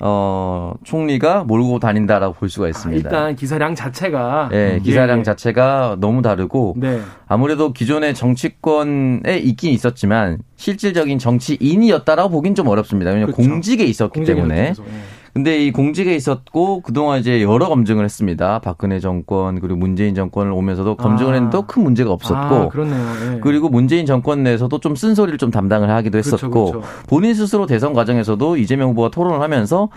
[0.05, 3.09] 어, 총리가 몰고 다닌다라고 볼 수가 있습니다.
[3.09, 5.23] 아, 일단 기사량 자체가 네, 기사량 예.
[5.23, 6.99] 자체가 너무 다르고 네.
[7.25, 13.11] 아무래도 기존의 정치권에 있긴 있었지만 실질적인 정치인이었다라고 보긴 좀 어렵습니다.
[13.11, 13.49] 왜냐하면 그렇죠.
[13.49, 14.73] 공직에 있었기 공직에 때문에.
[14.77, 14.83] 예.
[15.33, 18.59] 근데 이 공직에 있었고 그동안 이제 여러 검증을 했습니다.
[18.59, 21.35] 박근혜 정권 그리고 문재인 정권을 오면서도 검증을 아.
[21.35, 23.03] 했는데 큰 문제가 없었고 아, 그렇네요.
[23.33, 23.39] 예.
[23.41, 27.07] 그리고 문재인 정권 내에서도 좀 쓴소리를 좀 담당을 하기도 그렇죠, 했었고 그렇죠, 그렇죠.
[27.07, 29.89] 본인 스스로 대선 과정에서도 이재명 후보가 토론을 하면서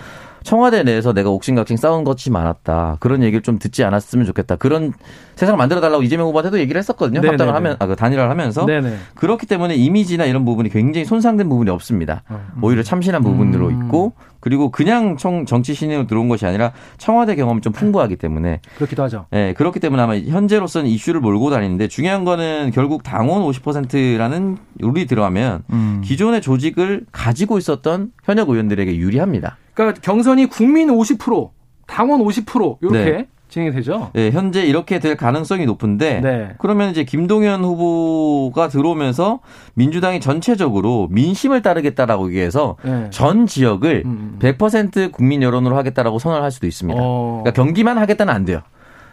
[0.43, 2.97] 청와대 내에서 내가 옥신각신 싸운 것이 많았다.
[3.01, 4.57] 그런 얘기를 좀 듣지 않았으면 좋겠다.
[4.57, 4.93] 그런
[5.35, 7.21] 세상을 만들어 달라고 이재명 후보한테도 얘기를 했었거든요.
[7.21, 7.33] 네네네.
[7.33, 8.97] 합당을 하면 아, 그 단일화를 하면서 네네.
[9.15, 12.23] 그렇기 때문에 이미지나 이런 부분이 굉장히 손상된 부분이 없습니다.
[12.31, 12.39] 음.
[12.63, 13.85] 오히려 참신한 부분으로 음.
[13.85, 19.03] 있고 그리고 그냥 청, 정치 신인으로 들어온 것이 아니라 청와대 경험이 좀 풍부하기 때문에 그렇기도
[19.03, 19.27] 하죠.
[19.31, 25.65] 네, 그렇기 때문에 아마 현재로서는 이슈를 몰고 다니는데 중요한 거는 결국 당원 50%라는 룰이 들어가면
[25.71, 26.01] 음.
[26.05, 29.57] 기존의 조직을 가지고 있었던 현역 의원들에게 유리합니다.
[29.77, 31.51] 그러니까 경선이 국민 50%,
[31.87, 33.29] 당원 50% 이렇게 네.
[33.49, 34.11] 진행이 되죠.
[34.13, 36.55] 네, 현재 이렇게 될 가능성이 높은데 네.
[36.59, 39.41] 그러면 이제 김동연 후보가 들어오면서
[39.75, 43.09] 민주당이 전체적으로 민심을 따르겠다라고 얘기해서 네.
[43.11, 44.39] 전 지역을 음.
[44.41, 45.13] 100% 음.
[45.13, 46.99] 국민 여론으로 하겠다라고 선언을 할 수도 있습니다.
[47.01, 47.43] 어.
[47.45, 48.63] 그러니까 경기만 하겠다는 안 돼요.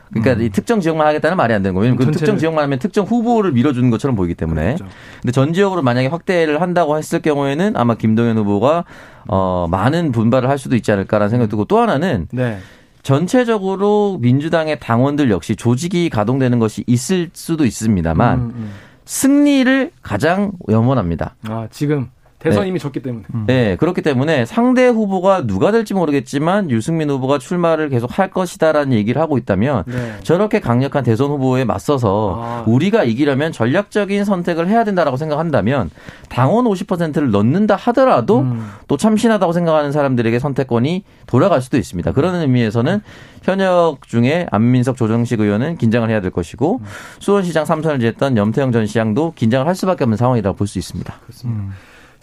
[0.10, 0.42] 그러니까 음.
[0.42, 1.92] 이 특정 지역만 하겠다는 말이 안 되는 거예요.
[1.92, 4.76] 왜냐면 그 특정 지역만 하면 특정 후보를 밀어주는 것처럼 보이기 때문에.
[4.76, 4.86] 그렇죠.
[5.22, 8.86] 근데 전 지역으로 만약에 확대를 한다고 했을 경우에는 아마 김동연 후보가
[9.28, 12.60] 어 많은 분발을 할 수도 있지 않을까라는 생각이 들고 또 하나는 네.
[13.02, 18.72] 전체적으로 민주당의 당원들 역시 조직이 가동되는 것이 있을 수도 있습니다만 음, 음.
[19.06, 21.36] 승리를 가장 염원합니다.
[21.48, 22.10] 아 지금
[22.44, 22.70] 대선 네.
[22.70, 23.24] 이미 졌기 때문에.
[23.34, 23.44] 음.
[23.48, 29.22] 네, 그렇기 때문에 상대 후보가 누가 될지 모르겠지만 유승민 후보가 출마를 계속 할 것이다라는 얘기를
[29.22, 30.14] 하고 있다면 네.
[30.24, 32.64] 저렇게 강력한 대선 후보에 맞서서 아.
[32.68, 35.90] 우리가 이기려면 전략적인 선택을 해야 된다라고 생각한다면
[36.28, 38.70] 당원 50%를 넣는다 하더라도 음.
[38.90, 42.12] 또 참신하다고 생각하는 사람들에게 선택권이 돌아갈 수도 있습니다.
[42.12, 43.02] 그런 의미에서는
[43.44, 46.86] 현역 중에 안민석 조정식 의원은 긴장을 해야 될 것이고 음.
[47.20, 51.14] 수원시장 3선을 지냈던 염태영 전 시장도 긴장을 할 수밖에 없는 상황이라고 볼 수 있습니다.
[51.26, 51.74] 그렇습니다.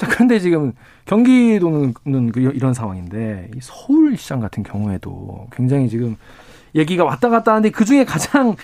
[0.01, 0.07] 음.
[0.07, 0.73] 자, 그런데 지금
[1.07, 6.17] 경기도는 그 이런 상황인데 서울시장 같은 경우에도 굉장히 지금
[6.75, 8.57] 얘기가 왔다 갔다 하는데 그 중에 가장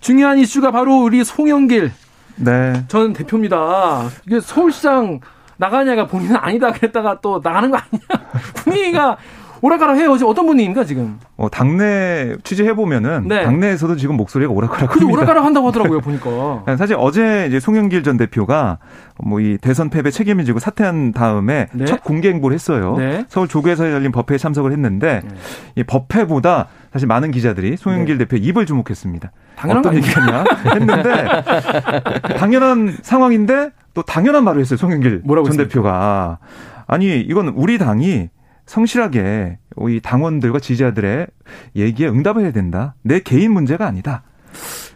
[0.00, 1.92] 중요한 이슈가 바로 우리 송영길
[2.36, 2.84] 네.
[2.88, 4.08] 전 대표입니다.
[4.26, 5.20] 이게 서울시장
[5.56, 9.16] 나가냐가 본인은 아니다 그랬다가 또 나가는 거 아니냐 분위기가
[9.62, 10.16] 오락가락 해요.
[10.18, 11.20] 지금 어떤 분입니까 지금?
[11.36, 13.44] 어, 당내 취재해 보면은 네.
[13.44, 14.90] 당내에서도 지금 목소리가 오락가락.
[14.90, 16.64] 그래도 오락가락 한다고 하더라고요 보니까.
[16.66, 18.78] 네, 사실 어제 이제 송영길 전 대표가
[19.22, 21.84] 뭐 이 대선 패배 책임을 지고 사퇴한 다음에 네.
[21.84, 22.96] 첫 공개 행보를 했어요.
[22.98, 23.24] 네.
[23.28, 25.34] 서울 조구에서 열린 법회에 참석을 했는데 네.
[25.76, 28.24] 이 법회보다 사실 많은 기자들이 송영길 네.
[28.24, 29.30] 대표 입을 주목했습니다.
[29.56, 30.44] 당연한 어떤 얘기냐
[30.74, 31.42] 했는데
[32.36, 34.76] 당연한 상황인데 또 당연한 말을 했어요.
[34.76, 35.68] 송영길 전 했습니까?
[35.68, 36.38] 대표가
[36.88, 38.28] 아니 이건 우리 당이
[38.66, 41.26] 성실하게 이 당원들과 지지자들의
[41.76, 42.94] 얘기에 응답을 해야 된다.
[43.02, 44.22] 내 개인 문제가 아니다.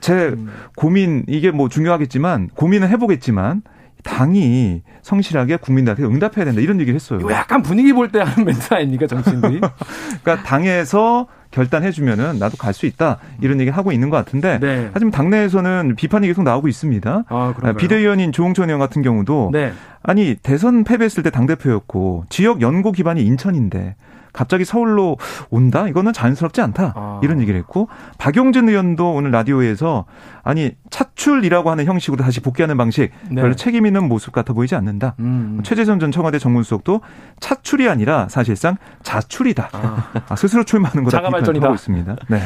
[0.01, 0.51] 제 음.
[0.77, 3.63] 고민 이게 뭐 중요하겠지만 고민은 해보겠지만
[4.07, 7.21] 당이 성실하게 국민들한테 응답해야 된다 이런 얘기를 했어요.
[7.31, 9.61] 약간 분위기 볼 때 하는 멘트 아닙니까 정치인들이?
[10.23, 14.91] 그러니까 당에서 결단해주면은 나도 갈 수 있다 이런 얘기 하고 있는 것 같은데 네.
[14.93, 17.25] 하지만 당내에서는 비판이 계속 나오고 있습니다.
[17.29, 19.73] 아, 비대위원인 조홍천 의원 같은 경우도 네.
[20.03, 23.97] 아니 대선 패배했을 때 당 대표였고 지역 연고 기반이 인천인데
[24.37, 25.17] 갑자기 서울로
[25.51, 25.89] 온다?
[25.89, 26.93] 이거는 자연스럽지 않다.
[26.95, 27.21] 아.
[27.23, 30.05] 이런 얘기를 했고 박용진 의원도 오늘 라디오에서
[30.43, 33.41] 아니 차출이라고 하는 형식으로 다시 복귀하는 방식 네.
[33.41, 35.15] 별로 책임 있는 모습 같아 보이지 않는다.
[35.21, 35.61] 음.
[35.65, 37.01] 최재선 전 청와대 정무수석도
[37.41, 39.71] 차출이 아니라 사실상 자출이다.
[39.73, 40.11] 아.
[40.29, 42.17] 아, 스스로 출마하는 거다 비판하고 있습니다.
[42.29, 42.41] 네.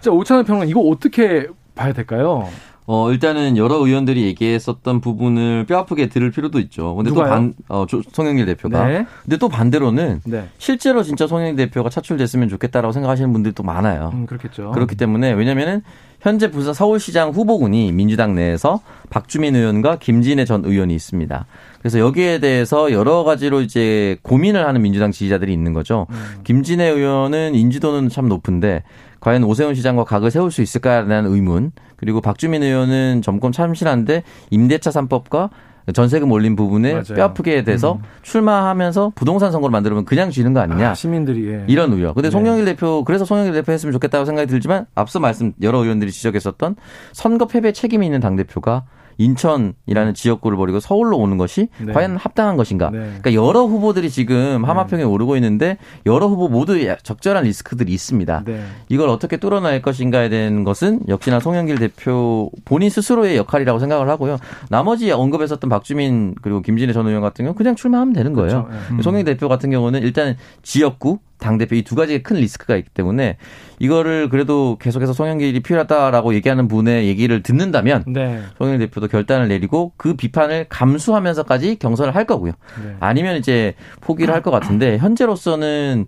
[0.00, 2.48] 자 오찬원 평론 이거 어떻게 봐야 될까요?
[2.86, 6.94] 어, 일단은 여러 의원들이 얘기했었던 부분을 뼈 아프게 들을 필요도 있죠.
[6.94, 7.24] 근데 누가요?
[7.24, 8.86] 또 반, 어, 조, 송영길 대표가.
[8.86, 9.06] 네.
[9.22, 10.48] 근데 또 반대로는 네.
[10.58, 14.10] 실제로 진짜 송영길 대표가 차출됐으면 좋겠다라고 생각하시는 분들이 또 많아요.
[14.12, 14.72] 음, 그렇겠죠.
[14.72, 15.82] 그렇기 때문에 왜냐면은
[16.20, 21.46] 현재 부산 서울시장 후보군이 민주당 내에서 박주민 의원과 김진애 전 의원이 있습니다.
[21.78, 26.06] 그래서 여기에 대해서 여러 가지로 이제 고민을 하는 민주당 지지자들이 있는 거죠.
[26.10, 26.40] 음.
[26.44, 28.84] 김진애 의원은 인지도는 참 높은데
[29.20, 31.72] 과연 오세훈 시장과 각을 세울 수 있을까라는 의문
[32.04, 35.48] 그리고 박주민 의원은 점검 참신한데 임대차 3법과
[35.94, 37.02] 전세금 올린 부분에.
[37.02, 38.02] 뼈아프게 돼서 음.
[38.22, 40.90] 출마하면서 부동산 선거를 만들면 그냥 쥐는 거 아니냐.
[40.90, 41.48] 아, 시민들이.
[41.48, 41.64] 예.
[41.66, 42.12] 이런 우려.
[42.12, 42.30] 근데 네.
[42.30, 46.76] 송영길 대표, 그래서 송영길 대표 했으면 좋겠다고 생각이 들지만 앞서 말씀 여러 의원들이 지적했었던
[47.12, 48.84] 선거 패배 책임이 있는 당 대표가
[49.18, 50.14] 인천이라는 음.
[50.14, 51.92] 지역구를 버리고 서울로 오는 것이 네.
[51.92, 52.90] 과연 합당한 것인가?
[52.90, 52.98] 네.
[52.98, 54.66] 그러니까 여러 후보들이 지금 네.
[54.66, 55.08] 하마평에 네.
[55.08, 58.42] 오르고 있는데 여러 후보 모두 적절한 리스크들이 있습니다.
[58.44, 58.64] 네.
[58.88, 64.38] 이걸 어떻게 뚫어낼 것인가에 대한 것은 역시나 송영길 대표 본인 스스로의 역할이라고 생각을 하고요.
[64.68, 68.64] 나머지 언급했었던 박주민 그리고 김진애 전 의원 같은 경우는 그냥 출마하면 되는 거예요.
[68.64, 68.84] 그렇죠.
[68.92, 69.02] 음.
[69.02, 73.36] 송영길 대표 같은 경우는 일단 지역구 당대표 이 두 가지의 큰 리스크가 있기 때문에
[73.78, 78.40] 이거를 그래도 계속해서 송영길이 필요하다라고 얘기하는 분의 얘기를 듣는다면 네.
[78.58, 82.52] 송영길 대표도 결단을 내리고 그 비판을 감수하면서까지 경선을 할 거고요.
[82.84, 82.96] 네.
[83.00, 86.06] 아니면 이제 포기를 할 것 같은데 현재로서는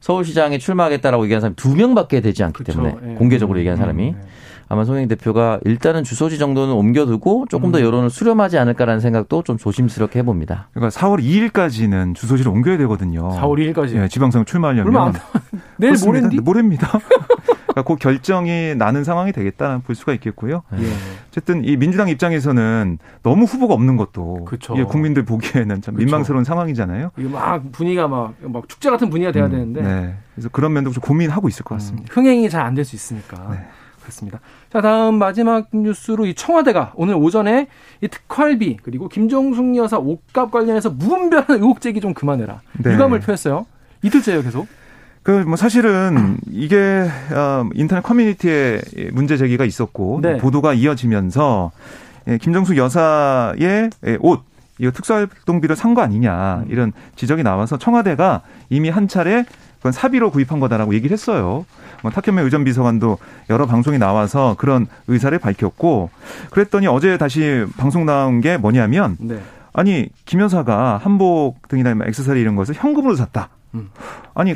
[0.00, 2.82] 서울시장에 출마하겠다라고 얘기하는 사람이 두 명밖에 되지 않기 그렇죠.
[2.82, 3.14] 때문에 네.
[3.16, 4.26] 공개적으로 얘기한 사람이 음, 네.
[4.68, 7.84] 아마 송영 대표가 일단은 주소지 정도는 옮겨두고 조금 더 음.
[7.84, 10.68] 여론을 수렴하지 않을까라는 생각도 좀 조심스럽게 해봅니다.
[10.72, 13.30] 그러니까 4월 2일까지는 주소지를 옮겨야 되거든요.
[13.30, 13.96] 4월 2일까지.
[13.96, 14.86] 예, 지방선거 출마하려면.
[14.86, 15.14] 얼마 안
[15.78, 16.40] 내일 모레인데?
[16.40, 16.88] 모레입니다.
[17.74, 20.62] 그러니까 그 결정이 나는 상황이 되겠다는 볼 수가 있겠고요.
[20.78, 20.86] 예.
[21.28, 24.74] 어쨌든 이 민주당 입장에서는 너무 후보가 없는 것도 그쵸.
[24.78, 27.10] 예, 국민들 보기에는 참 민망스러운 상황이잖아요.
[27.18, 29.82] 이게 막 분위기가 막, 막 축제 같은 분위기가 돼야 음, 되는데.
[29.82, 30.14] 네.
[30.36, 32.06] 그래서 그런 면도 좀 고민하고 있을 것 같습니다.
[32.08, 33.48] 음, 흥행이 잘 안 될 수 있으니까.
[33.50, 33.66] 네.
[34.04, 34.40] 그렇습니다.
[34.72, 37.68] 자, 다음 마지막 뉴스로 이 청와대가 오늘 오전에
[38.02, 42.60] 이 특활비 그리고 김정숙 여사 옷값 관련해서 무분별한 의혹 제기 좀 그만해라.
[42.78, 42.92] 네.
[42.94, 43.66] 유감을 표했어요.
[44.02, 44.66] 이틀째예요, 계속.
[45.22, 50.36] 그 뭐 사실은 이게 어, 인터넷 커뮤니티에 문제 제기가 있었고 네.
[50.36, 51.70] 보도가 이어지면서
[52.28, 54.42] 예, 김정숙 여사의 예, 옷
[54.78, 59.46] 이거 특수활동비를 산 거 아니냐 이런 지적이 나와서 청와대가 이미 한 차례
[59.84, 61.66] 그건 사비로 구입한 거다라고 얘기를 했어요.
[62.00, 63.18] 뭐 탁현명 의전 비서관도
[63.50, 66.08] 여러 방송에 나와서 그런 의사를 밝혔고
[66.50, 69.38] 그랬더니 어제 다시 방송 나온 게 뭐냐면 네.
[69.74, 73.50] 아니 김 여사가 한복 등이나 액세서리 이런 것을 현금으로 샀다.
[73.74, 73.90] 음.
[74.32, 74.54] 아니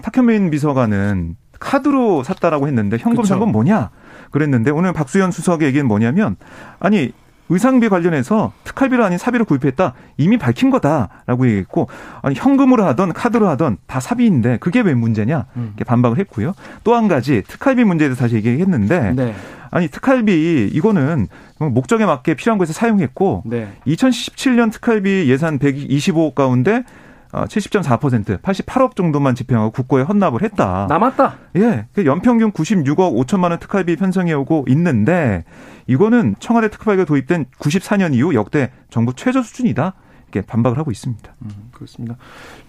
[0.00, 3.90] 탁현민 비서관은 카드로 샀다라고 했는데 현금 산건 뭐냐?
[4.30, 6.36] 그랬는데 오늘 박수현 수석의 얘기는 뭐냐면
[6.78, 7.10] 아니
[7.48, 11.88] 의상비 관련해서 특활비로 아닌 사비로 구입했다 이미 밝힌 거다라고 얘기했고
[12.22, 16.54] 아니 현금으로 하던 카드로 하던 다 사비인데 그게 왜 문제냐 이렇게 반박을 했고요.
[16.84, 19.34] 또 한 가지 특활비 문제에 대해서 다시 얘기했는데 네.
[19.70, 23.68] 아니 특활비 이거는 목적에 맞게 필요한 곳에 사용했고 네.
[23.86, 26.84] 2017년 특활비 예산 125억 가운데
[27.32, 30.86] 70.4% 어, 88억 정도만 집행하고 국고에 헌납을 했다.
[30.88, 31.36] 남았다.
[31.56, 31.86] 예.
[31.92, 35.44] 그 연평균 96억 5천만 원 특활비 편성해 오고 있는데
[35.86, 39.94] 이거는 청와대 특활비가 도입된 94년 이후 역대 정부 최저 수준이다.
[40.30, 41.34] 이렇게 반박을 하고 있습니다.
[41.42, 42.16] 음, 그렇습니다.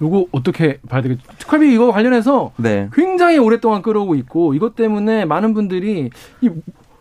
[0.01, 1.21] 요거 어떻게 봐야 되겠죠?
[1.37, 2.89] 특활비 이거 관련해서 네.
[2.93, 6.09] 굉장히 오랫동안 끌어오고 있고 이것 때문에 많은 분들이
[6.41, 6.49] 이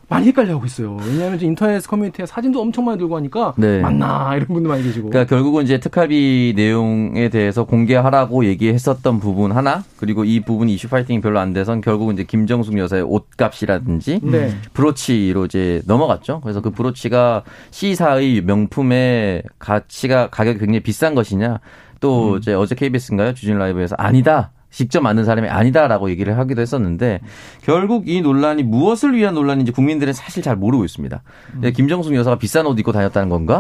[0.09, 0.97] 많이 헷갈려하고 있어요.
[1.07, 3.81] 왜냐하면 인터넷 커뮤니티에 사진도 엄청 많이 들고 하니까 네.
[3.81, 5.11] 맞나 이런 분도 많이 계시고.
[5.11, 11.21] 그러니까 결국은 이제 특활비 내용에 대해서 공개하라고 얘기했었던 부분 하나 그리고 이 부분이 이슈 파이팅이
[11.21, 14.55] 별로 안 돼선 결국은 이제 김정숙 여사의 옷값이라든지 네.
[14.73, 16.40] 브로치로 이제 넘어갔죠.
[16.40, 21.61] 그래서 그 브로치가 C사의 명품의 가치가 가격이 굉장히 비싼 것이냐.
[22.01, 22.38] 또 음.
[22.38, 23.35] 이제 어제 KBS인가요?
[23.35, 24.53] 주진 라이브에서 아니다.
[24.79, 27.19] 직접 만든 사람이 아니다라고 얘기를 하기도 했었는데
[27.62, 31.21] 결국 이 논란이 무엇을 위한 논란인지 국민들은 사실 잘 모르고 있습니다.
[31.55, 31.73] 음.
[31.75, 33.59] 김정숙 여사가 비싼 옷 입고 다녔다는 건가?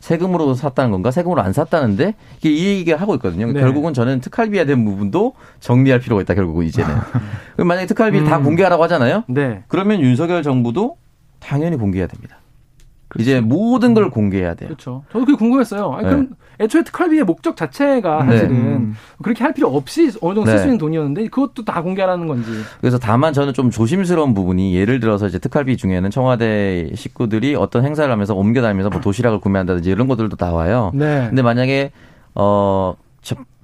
[0.00, 1.10] 세금으로 샀다는 건가?
[1.10, 3.50] 세금으로 안 샀다는데 이게 이 얘기를 하고 있거든요.
[3.50, 3.58] 네.
[3.58, 6.34] 결국은 저는 특활비에 대한 부분도 정리할 필요가 있다.
[6.34, 6.94] 결국은 이제는.
[7.56, 8.24] 만약에 특활비 음.
[8.26, 9.24] 다 공개하라고 하잖아요.
[9.28, 9.62] 네.
[9.66, 10.98] 그러면 윤석열 정부도
[11.38, 12.36] 당연히 공개해야 됩니다.
[13.10, 13.28] 그렇죠.
[13.28, 14.68] 이제 모든 걸 공개해야 돼요.
[14.68, 15.02] 그렇죠.
[15.10, 15.92] 저도 그게 궁금했어요.
[15.92, 16.64] 아니, 그럼 네.
[16.64, 18.30] 애초에 특활비의 목적 자체가 네.
[18.30, 18.96] 사실은 음.
[19.20, 20.68] 그렇게 할 필요 없이 어느 정도 쓸수 네.
[20.68, 22.50] 있는 돈이었는데 그것도 다 공개하라는 건지.
[22.80, 28.10] 그래서 다만 저는 좀 조심스러운 부분이 예를 들어서 이제 특활비 중에는 청와대 식구들이 어떤 행사를
[28.10, 30.92] 하면서 옮겨다니면서 뭐 도시락을 구매한다든지 이런 것들도 나와요.
[30.94, 31.26] 네.
[31.28, 31.90] 근데 만약에
[32.36, 32.94] 어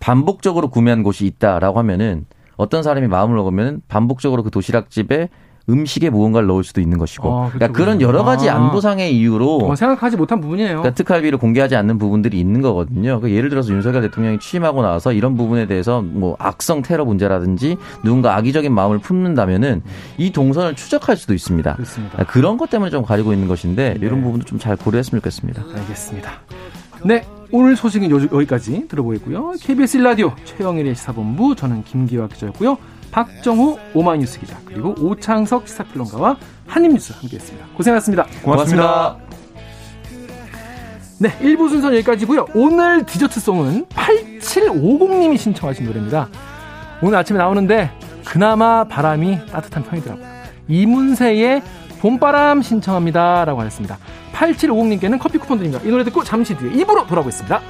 [0.01, 5.29] 반복적으로 구매한 곳이 있다라고 하면은 어떤 사람이 마음을 먹으면 반복적으로 그 도시락집에
[5.69, 7.29] 음식에 무언가를 넣을 수도 있는 것이고.
[7.29, 8.57] 아, 그러니까 그런 여러 가지 아.
[8.57, 10.69] 안보상의 이유로 어, 생각하지 못한 부분이에요.
[10.79, 13.19] 그러니까 특활비를 공개하지 않는 부분들이 있는 거거든요.
[13.21, 18.37] 그러니까 예를 들어서 윤석열 대통령이 취임하고 나서 이런 부분에 대해서 뭐 악성 테러 문제라든지 누군가
[18.37, 19.83] 악의적인 마음을 품는다면은
[20.19, 21.75] 이 동선을 추적할 수도 있습니다.
[21.75, 22.13] 그렇습니다.
[22.13, 24.07] 그러니까 그런 것 때문에 좀 가지고 있는 것인데 네.
[24.07, 25.63] 이런 부분도 좀 잘 고려했으면 좋겠습니다.
[25.77, 26.31] 알겠습니다.
[27.05, 27.25] 네.
[27.53, 29.53] 오늘 소식은 여기까지 들어보겠고요.
[29.61, 32.77] KBS 1라디오 최영일의 시사본부 저는 김기화 기자였고요.
[33.11, 36.37] 박정호 오마이뉴스 기자 그리고 오창석 시사평론가와
[36.67, 37.67] 한입뉴스 함께했습니다.
[37.77, 38.27] 고생하셨습니다.
[38.43, 39.17] 고맙습니다.
[41.19, 42.47] 네, 1부 순서 여기까지고요.
[42.55, 46.29] 오늘 디저트송은 8750님이 신청하신 노래입니다.
[47.03, 47.91] 오늘 아침에 나오는데
[48.25, 50.27] 그나마 바람이 따뜻한 편이더라고요.
[50.69, 51.63] 이문세의
[52.01, 53.47] 봄바람 신청합니다.
[53.47, 53.99] 라고 하셨습니다.
[54.35, 55.83] 8750님께는 커피 쿠폰 드립니다.
[55.85, 57.61] 이 노래 듣고 잠시 뒤에 입으로 돌아오겠습니다.